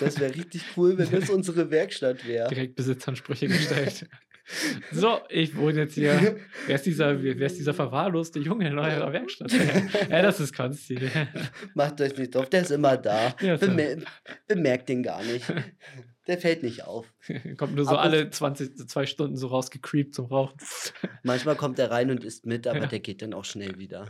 [0.00, 2.48] Das wäre richtig cool, wenn das unsere Werkstatt wäre.
[2.48, 4.08] direkt Besitzansprüche gestellt.
[4.92, 6.36] so, ich wohne jetzt hier.
[6.66, 9.52] Wer ist dieser, wer ist dieser verwahrloste Junge in eurer Werkstatt?
[10.10, 10.98] ja, das ist Konsti.
[11.74, 13.34] Macht euch nicht drauf, der ist immer da.
[13.40, 13.56] Ja.
[13.56, 14.02] Bemer
[14.46, 15.44] bemerkt den gar nicht.
[16.26, 17.12] Der fällt nicht auf.
[17.58, 20.56] Kommt nur so Ab und alle 20, zwei Stunden so rausgecreept zum Rauchen.
[21.22, 22.86] Manchmal kommt er rein und isst mit, aber Ja.
[22.86, 24.08] der geht dann auch schnell wieder.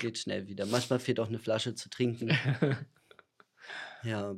[0.00, 0.64] Geht schnell wieder.
[0.66, 2.30] Manchmal fehlt auch eine Flasche zu trinken.
[4.04, 4.34] Ja,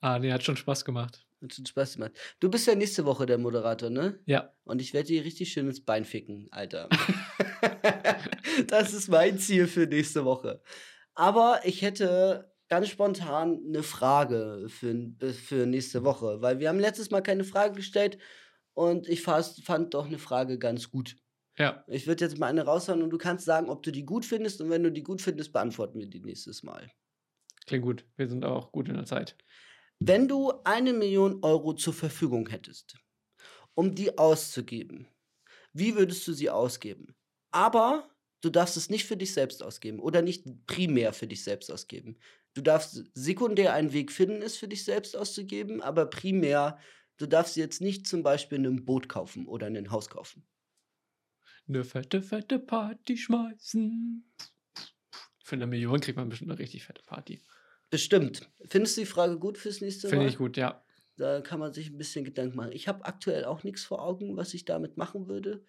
[0.00, 1.26] ah, nee, hat schon Spaß gemacht.
[1.42, 2.12] hat schon Spaß gemacht.
[2.38, 4.20] Du bist ja nächste Woche der Moderator, ne?
[4.26, 6.88] Ja, Und ich werde dir richtig schön ins Bein ficken, Alter.
[8.68, 10.62] das ist mein Ziel für nächste Woche.
[11.14, 17.10] Aber ich hätte ganz spontan eine Frage für, für nächste Woche, weil wir haben letztes
[17.10, 18.18] Mal keine Frage gestellt
[18.74, 21.16] und ich fast, fand doch eine Frage ganz gut.
[21.58, 21.84] ja.
[21.88, 24.60] Ich würde jetzt mal eine raushauen und du kannst sagen, ob du die gut findest
[24.60, 26.90] und wenn du die gut findest, beantworten wir die nächstes Mal.
[27.66, 28.06] Klingt gut.
[28.16, 29.36] Wir sind auch gut in der Zeit.
[30.00, 32.96] Wenn du eine Million Euro zur Verfügung hättest,
[33.74, 35.08] um die auszugeben,
[35.72, 37.14] wie würdest du sie ausgeben?
[37.50, 38.10] Aber
[38.40, 42.18] du darfst es nicht für dich selbst ausgeben oder nicht primär für dich selbst ausgeben.
[42.58, 46.76] Du darfst sekundär einen Weg finden, es für dich selbst auszugeben, aber primär,
[47.16, 50.44] du darfst jetzt nicht zum Beispiel ein Boot kaufen oder ein Haus kaufen.
[51.68, 54.28] Eine fette, fette Party schmeißen.
[55.44, 57.40] Für eine Million kriegt man bestimmt eine richtig fette Party.
[57.90, 58.50] Bestimmt.
[58.64, 60.10] Findest du die Frage gut fürs nächste Mal?
[60.10, 60.84] Finde ich gut, ja.
[61.16, 62.72] Da kann man sich ein bisschen Gedanken machen.
[62.72, 65.64] Ich habe aktuell auch nichts vor Augen, was ich damit machen würde,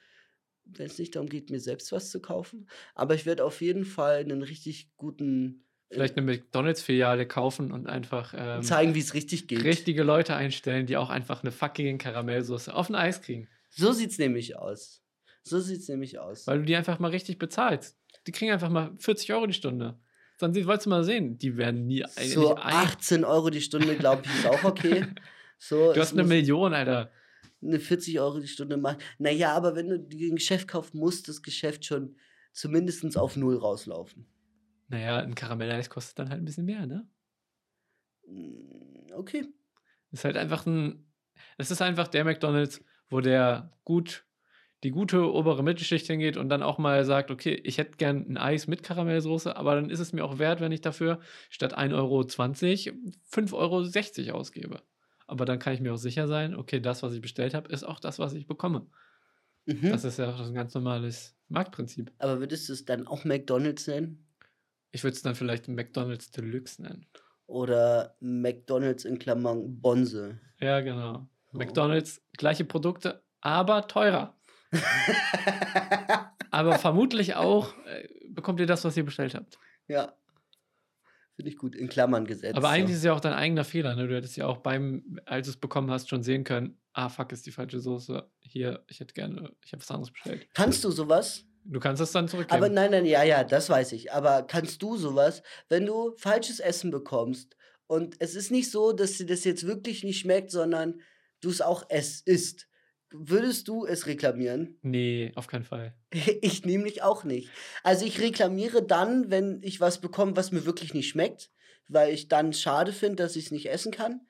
[0.63, 2.67] wenn es nicht darum geht, mir selbst was zu kaufen.
[2.95, 8.33] Aber ich werde auf jeden Fall einen richtig guten Vielleicht eine McDonalds-Filiale kaufen und einfach
[8.37, 9.63] ähm, zeigen, wie es richtig geht.
[9.63, 13.47] richtige Leute einstellen, die auch einfach eine fucking Karamellsoße auf ein Eis kriegen.
[13.71, 15.01] So sieht's nämlich aus.
[15.43, 16.45] So sieht's nämlich aus.
[16.45, 17.97] Weil du die einfach mal richtig bezahlst.
[18.27, 19.99] Die kriegen einfach mal 40 Euro die Stunde.
[20.37, 23.95] Dann wolltest du mal sehen, die werden nie so nicht ein 18 Euro die Stunde,
[23.95, 25.05] glaube ich, ist auch okay.
[25.61, 27.11] So, Du hast eine Million, Alter.
[27.61, 28.99] eine 40 Euro die Stunde machen.
[29.17, 32.15] Naja, aber wenn du ein Geschäft kaufst, muss das Geschäft schon
[32.53, 34.25] zumindest auf Null rauslaufen.
[34.89, 37.07] Naja, ein Karamelleis kostet dann halt ein bisschen mehr, ne?
[38.27, 39.45] Mm, Okay.
[40.11, 41.05] Das ist halt einfach ein.
[41.57, 44.25] Es ist einfach der McDonalds, wo der gut,
[44.83, 48.37] die gute obere Mittelschicht hingeht und dann auch mal sagt, okay, ich hätte gern ein
[48.37, 51.19] Eis mit Karamellsoße, aber dann ist es mir auch wert, wenn ich dafür
[51.49, 54.81] statt 1,20 Euro 5,60 Euro ausgebe.
[55.27, 57.83] Aber dann kann ich mir auch sicher sein, okay, das, was ich bestellt habe, ist
[57.83, 58.87] auch das, was ich bekomme.
[59.65, 59.91] Mhm.
[59.91, 62.11] Das ist ja auch ein ganz normales Marktprinzip.
[62.17, 64.28] Aber würdest du es dann auch McDonald's nennen?
[64.91, 67.05] Ich würde es dann vielleicht McDonald's Deluxe nennen.
[67.47, 70.39] Oder McDonald's in Klammern Bonse?
[70.59, 71.27] Ja, genau.
[71.53, 71.57] Oh.
[71.57, 74.35] McDonald's, gleiche Produkte, aber teurer.
[76.51, 79.57] aber vermutlich auch äh, bekommt ihr das, was ihr bestellt habt.
[79.87, 80.13] ja.
[81.35, 81.73] Finde ich gut.
[81.73, 82.57] In Klammern gesetzt.
[82.57, 82.91] Aber eigentlich so.
[82.91, 83.95] ist es ja auch dein eigener Fehler.
[83.95, 84.09] Ne?
[84.09, 87.31] Du hättest ja auch beim, als du es bekommen hast, schon sehen können, ah, fuck,
[87.31, 88.29] ist die falsche Soße.
[88.41, 90.47] Hier, ich hätte gerne, ich habe was anderes bestellt.
[90.53, 91.45] Kannst du sowas?
[91.65, 92.55] Du kannst es dann zurückgeben.
[92.55, 94.11] Aber nein, nein, ja, ja, das weiß ich.
[94.11, 97.55] Aber kannst du sowas, wenn du falsches Essen bekommst
[97.87, 101.01] und es ist nicht so, dass dir das jetzt wirklich nicht schmeckt, sondern
[101.41, 102.67] du es auch es isst,
[103.11, 104.77] würdest du es reklamieren?
[104.81, 105.93] nee, auf keinen Fall.
[106.41, 107.49] Ich nämlich auch nicht.
[107.83, 111.51] Also ich reklamiere dann, wenn ich was bekomme, was mir wirklich nicht schmeckt,
[111.87, 114.21] weil ich dann schade finde, dass ich es nicht essen kann.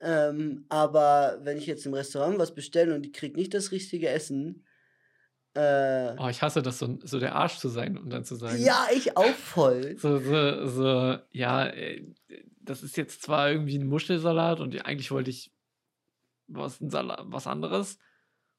[0.00, 4.08] Ähm, aber wenn ich jetzt im Restaurant was bestelle und ich kriege nicht das richtige
[4.08, 4.66] Essen,
[5.54, 8.62] äh, Oh, ich hasse das, so, so der Arsch zu sein und dann zu sagen.
[8.62, 9.96] ja, ich auch voll.
[9.98, 12.04] So, so, so, ja, äh,
[12.60, 15.50] das ist jetzt zwar irgendwie ein Muschelsalat und eigentlich wollte ich
[16.46, 17.98] was, was anderes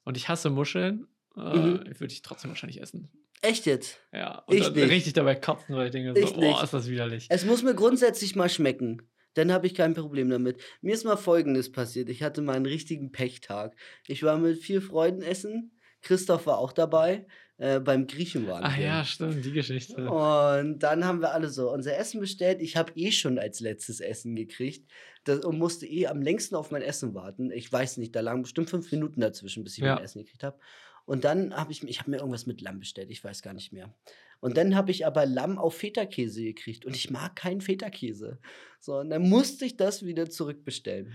[0.04, 2.00] und ich hasse Muscheln, äh, Mhm.
[2.00, 3.10] würde ich trotzdem wahrscheinlich essen.
[3.42, 4.00] Echt jetzt?
[4.14, 4.90] Ja, und Ich nicht.
[4.90, 7.28] richtig dabei kotzen, weil ich denke, Ich so, oh, ist das widerlich.
[7.30, 9.02] Es muss mir grundsätzlich mal schmecken.
[9.34, 10.62] Dann habe ich kein Problem damit.
[10.82, 12.08] Mir ist mal Folgendes passiert.
[12.10, 13.76] Ich hatte mal einen richtigen Pechtag.
[14.08, 15.72] Ich war mit vier Freunden essen.
[16.04, 17.26] Christoph war auch dabei.
[17.58, 18.84] Äh, beim Griechen waren wir.
[18.84, 20.10] ja, stimmt, die Geschichte.
[20.10, 22.62] Und dann haben wir alle so unser Essen bestellt.
[22.62, 24.90] Ich habe eh schon als letztes Essen gekriegt
[25.24, 27.52] das, und musste eh am längsten auf mein Essen warten.
[27.52, 29.96] Ich weiß nicht, da lagen bestimmt fünf Minuten dazwischen, bis ich Ja.
[29.96, 30.58] mein Essen gekriegt habe.
[31.06, 33.54] Und dann habe ich, mir- ich habe mir irgendwas mit Lamm bestellt, ich weiß gar
[33.54, 33.94] nicht mehr.
[34.40, 38.40] Und dann habe ich aber Lamm auf Feta-Käse gekriegt und ich mag keinen Feta-Käse.
[38.80, 41.14] So, und dann musste ich das wieder zurückbestellen.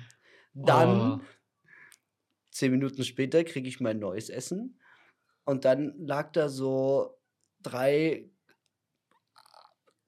[0.54, 1.24] Dann, Oh.
[2.58, 4.78] Zehn Minuten später, kriege ich mein neues Essen
[5.44, 7.18] und dann lag da so
[7.62, 8.30] drei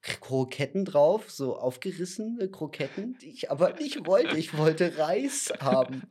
[0.02, 4.36] Kroketten drauf, so aufgerissene Kroketten, die ich aber nicht wollte.
[4.36, 6.02] Ich wollte Reis haben.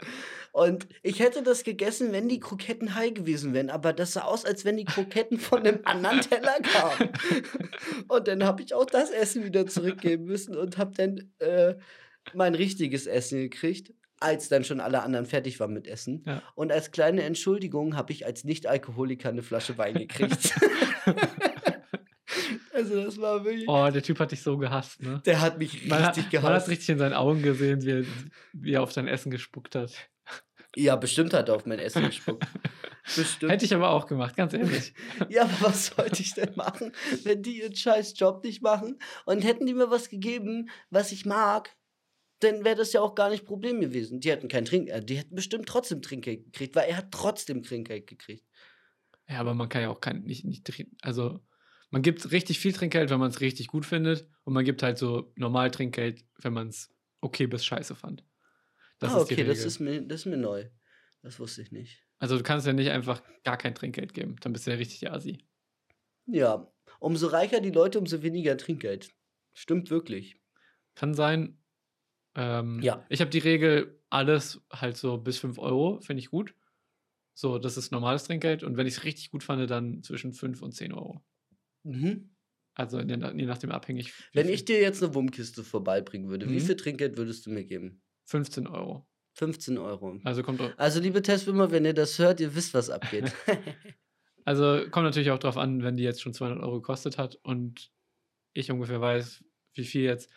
[0.52, 3.70] Und ich hätte das gegessen, wenn die Kroketten heil gewesen wären.
[3.70, 7.10] Aber das sah aus, als wenn die Kroketten von einem anderen Teller kamen.
[8.08, 11.76] Und dann habe ich auch das Essen wieder zurückgeben müssen und habe dann äh,
[12.34, 16.24] mein richtiges Essen gekriegt, als dann schon alle anderen fertig waren mit Essen.
[16.26, 16.42] Ja.
[16.56, 20.54] Und als kleine Entschuldigung habe ich als Nicht-Alkoholiker eine Flasche Wein gekriegt.
[22.74, 23.68] also das war wirklich...
[23.68, 25.22] oh, der Typ hat dich so gehasst, ne?
[25.26, 26.70] Der hat mich richtig Man hat, man hat gehasst.
[26.70, 28.06] richtig in seinen Augen gesehen, wie er,
[28.54, 29.92] wie er auf sein Essen gespuckt hat.
[30.76, 32.46] Ja, bestimmt hat er auf mein Essen gespuckt.
[33.16, 33.52] Bestimmt.
[33.52, 34.94] Hätte ich aber auch gemacht, ganz ehrlich.
[35.30, 36.92] Ja, aber was sollte ich denn machen,
[37.24, 39.00] wenn die ihren scheiß Job nicht machen?
[39.26, 41.76] Und hätten die mir was gegeben, was ich mag,
[42.40, 44.20] dann wäre das ja auch gar nicht Problem gewesen.
[44.20, 48.08] Die hätten kein Trinkgeld, die hätten bestimmt trotzdem Trinkgeld gekriegt, weil er hat trotzdem Trinkgeld
[48.08, 48.46] gekriegt.
[49.28, 50.72] Ja, aber man kann ja auch kein, nicht, nicht
[51.02, 51.40] also
[51.92, 54.98] man gibt richtig viel Trinkgeld, wenn man es richtig gut findet und man gibt halt
[54.98, 58.24] so normal Trinkgeld, wenn man es okay bis scheiße fand.
[59.00, 60.70] Das ah, okay, das ist, mir, das ist mir neu.
[61.22, 62.02] Das wusste ich nicht.
[62.18, 65.12] also du kannst ja nicht einfach gar kein Trinkgeld geben, dann bist du ja richtig
[65.12, 65.46] Asi.
[66.26, 69.12] Ja, umso reicher die Leute, umso weniger Trinkgeld.
[69.54, 70.40] Stimmt wirklich.
[70.96, 71.59] Kann sein.
[72.40, 73.06] Ähm, Ja.
[73.10, 76.56] Ich habe die Regel, alles halt so bis 5 Euro, finde ich gut.
[77.36, 80.62] So, das ist normales Trinkgeld und wenn ich es richtig gut fand, dann zwischen 5
[80.62, 81.22] und 10 Euro.
[81.84, 82.32] Mhm.
[82.74, 84.08] Also je, je nachdem abhängig.
[84.32, 86.60] wie Wenn viel- ich dir jetzt eine Wummkiste vorbeibringen würde, wie Mhm.
[86.62, 88.02] viel Trinkgeld würdest du mir geben?
[88.26, 89.06] 15 Euro.
[89.34, 90.20] 15 Euro.
[90.24, 93.32] Also kommt Also, liebe Testwimmer, wenn ihr das hört, ihr wisst, was abgeht.
[94.46, 97.92] Also kommt natürlich auch drauf an, wenn die jetzt schon 200 Euro gekostet hat und
[98.54, 99.44] ich ungefähr weiß,
[99.76, 100.30] wie viel jetzt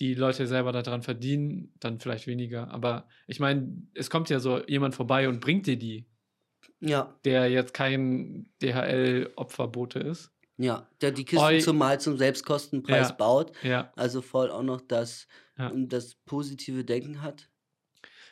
[0.00, 2.70] die Leute selber daran verdienen, dann vielleicht weniger.
[2.70, 6.06] Aber ich meine, es kommt ja so jemand vorbei und bringt dir die,
[6.80, 10.30] ja, der jetzt kein DHL-Opferbote ist.
[10.56, 10.88] ja.
[11.00, 11.58] Der die Kisten Oi.
[11.58, 13.14] zumal zum Selbstkostenpreis Ja.
[13.14, 13.92] baut, Ja.
[13.96, 15.26] also voll auch noch das,
[15.58, 15.72] Ja.
[15.74, 17.48] das positive Denken hat.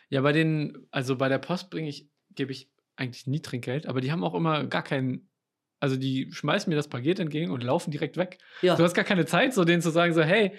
[0.08, 4.00] Ja, bei den, also bei der Post bringe ich, gebe ich eigentlich nie Trinkgeld, aber
[4.00, 5.28] die haben auch immer gar keinen,
[5.80, 8.38] also die schmeißen mir das Paket entgegen und laufen direkt weg.
[8.62, 10.52] Ja, Du hast gar keine Zeit, so denen zu sagen, so, hey,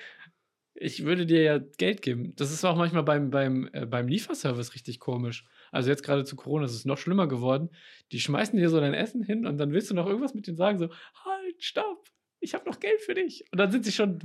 [0.76, 2.36] ich würde dir ja Geld geben.
[2.36, 5.46] Das ist auch manchmal beim, beim, äh, beim Lieferservice richtig komisch.
[5.72, 7.70] Also jetzt gerade zu Corona ist es noch schlimmer geworden.
[8.12, 10.58] Die schmeißen dir so dein Essen hin und dann willst du noch irgendwas mit denen
[10.58, 10.90] sagen, so,
[11.26, 12.10] halt, stopp,
[12.40, 13.46] ich habe noch Geld für dich.
[13.52, 14.20] Und dann sind sie schon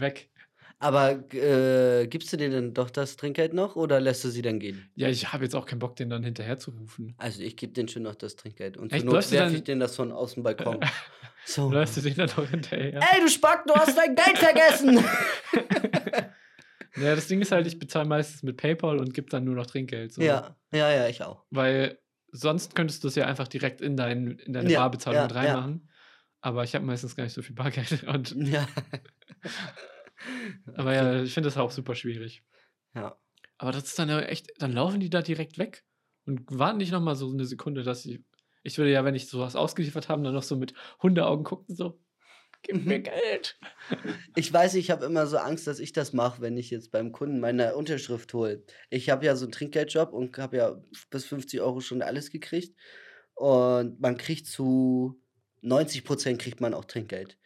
[0.00, 0.30] weg.
[0.78, 4.58] Aber äh, gibst du denen dann doch das Trinkgeld noch oder lässt du sie dann
[4.60, 4.90] gehen?
[4.94, 7.14] Ja, ich habe jetzt auch keinen Bock, den dann hinterher zu rufen.
[7.18, 9.02] Also ich gebe denen schon noch das Trinkgeld und Echt?
[9.02, 10.80] zur Not werfe dann- ich denen das von aus dem Balkon.
[11.44, 11.70] So.
[11.70, 13.00] Läufst du den dann noch hinterher?
[13.00, 14.98] Ey, du Spack, du hast dein Geld vergessen!
[16.96, 19.66] Ja, das Ding ist halt, ich bezahle meistens mit PayPal und gebe dann nur noch
[19.66, 20.12] Trinkgeld.
[20.12, 20.20] So.
[20.22, 21.44] ja, ja, ja, ich auch.
[21.50, 21.98] Weil
[22.32, 25.32] sonst könntest du es ja einfach direkt in, dein, in deine Ja, Barbezahlung ja, mit
[25.34, 25.40] ja.
[25.40, 25.88] reinmachen.
[26.40, 28.02] Aber ich habe meistens gar nicht so viel Bargeld.
[28.04, 28.66] Und, Ja.
[30.74, 32.42] Aber ja, ich finde das auch super schwierig.
[32.94, 33.18] Ja.
[33.58, 35.84] Aber das ist dann ja echt, dann laufen die da direkt weg
[36.26, 38.24] und warten nicht nochmal so eine Sekunde, dass sie.
[38.62, 42.00] Ich würde ja, wenn ich sowas ausgeliefert habe, dann noch so mit Hundeaugen gucken, so,
[42.62, 43.02] gib mir Mhm.
[43.02, 43.58] Geld.
[44.34, 47.12] Ich weiß, ich habe immer so Angst, dass ich das mache, wenn ich jetzt beim
[47.12, 48.64] Kunden meine Unterschrift hole.
[48.90, 52.76] Ich habe ja so einen Trinkgeldjob und habe ja bis 50 Euro schon alles gekriegt.
[53.34, 55.20] Und man kriegt zu
[55.62, 57.38] 90 Prozent kriegt man auch Trinkgeld.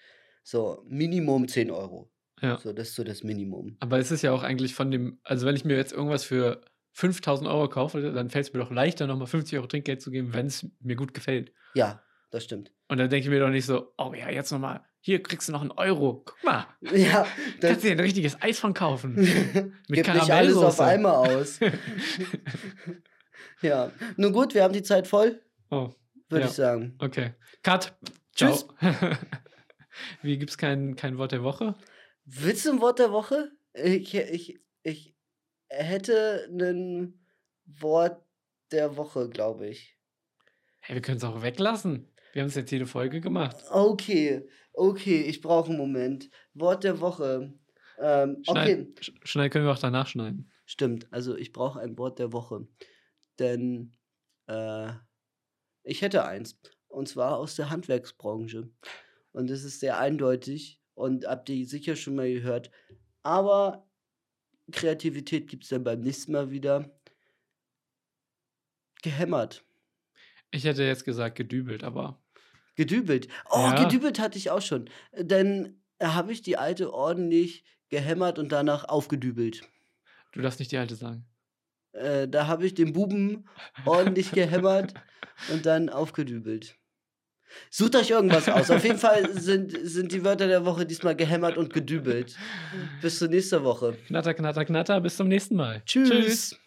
[0.42, 2.10] So, Minimum 10 Euro.
[2.42, 2.58] Ja.
[2.58, 3.76] So, das ist so das Minimum.
[3.80, 6.60] Aber es ist ja auch eigentlich von dem, also wenn ich mir jetzt irgendwas für
[6.94, 10.34] 5000 Euro kaufe, dann fällt es mir doch leichter, nochmal 50 Euro Trinkgeld zu geben,
[10.34, 11.52] wenn es mir gut gefällt.
[11.74, 12.72] Ja, das stimmt.
[12.88, 15.52] Und dann denke ich mir doch nicht so, oh ja, jetzt nochmal, hier kriegst du
[15.52, 16.22] noch einen Euro.
[16.26, 17.26] Guck mal, Ja,
[17.60, 19.14] kannst dir ein richtiges Eis von kaufen.
[19.88, 21.60] gibt nicht alles auf einmal aus.
[23.62, 25.40] ja, nun gut, wir haben die Zeit voll,
[25.70, 25.90] oh,
[26.28, 26.50] würde Ja.
[26.50, 26.94] ich sagen.
[26.98, 27.32] okay.
[27.62, 27.94] Cut.
[28.34, 28.50] Ciao.
[28.52, 28.66] Tschüss.
[30.22, 31.74] Wie gibt's kein, kein Wort der Woche?
[32.24, 33.52] Willst du ein Wort der Woche?
[33.74, 35.16] Ich, ich, ich
[35.68, 37.24] hätte ein
[37.66, 38.24] Wort
[38.70, 39.98] der Woche, glaube ich.
[40.80, 42.08] Hey, wir können es auch weglassen.
[42.32, 43.56] Wir haben es jetzt jede Folge gemacht.
[43.70, 46.30] Okay, okay, ich brauche einen Moment.
[46.54, 47.52] Wort der Woche.
[47.98, 50.50] Ähm, okay, Schneid, sch- Schnell können wir auch danach schneiden.
[50.64, 51.12] stimmt.
[51.12, 52.66] Also ich brauche ein Wort der Woche.
[53.38, 53.96] Denn
[54.46, 54.88] äh,
[55.84, 56.58] ich hätte eins.
[56.88, 58.70] Und zwar aus der Handwerksbranche.
[59.32, 62.70] Und es ist sehr eindeutig und habt ihr sicher schon mal gehört.
[63.22, 63.88] Aber
[64.70, 66.90] Kreativität gibt es dann beim nächsten Mal wieder.
[69.02, 69.64] Gehämmert.
[70.50, 72.22] Ich hätte jetzt gesagt gedübelt, aber
[72.74, 73.28] Gedübelt.
[73.50, 73.84] Oh, Ja.
[73.84, 74.88] gedübelt hatte ich auch schon.
[75.12, 79.62] Dann habe ich die alte ordentlich gehämmert und danach aufgedübelt.
[80.32, 81.26] du darfst nicht die alte sagen.
[81.92, 83.46] Äh, da habe ich den Buben
[83.84, 84.94] ordentlich gehämmert
[85.52, 86.78] und dann aufgedübelt.
[87.70, 88.70] Sucht euch irgendwas aus.
[88.70, 92.36] Auf jeden Fall sind, sind die Wörter der Woche diesmal gehämmert und gedübelt.
[93.00, 93.96] Bis zur nächsten Woche.
[94.06, 95.00] Knatter, knatter, knatter.
[95.00, 95.82] Bis zum nächsten Mal.
[95.86, 96.58] Tschüss.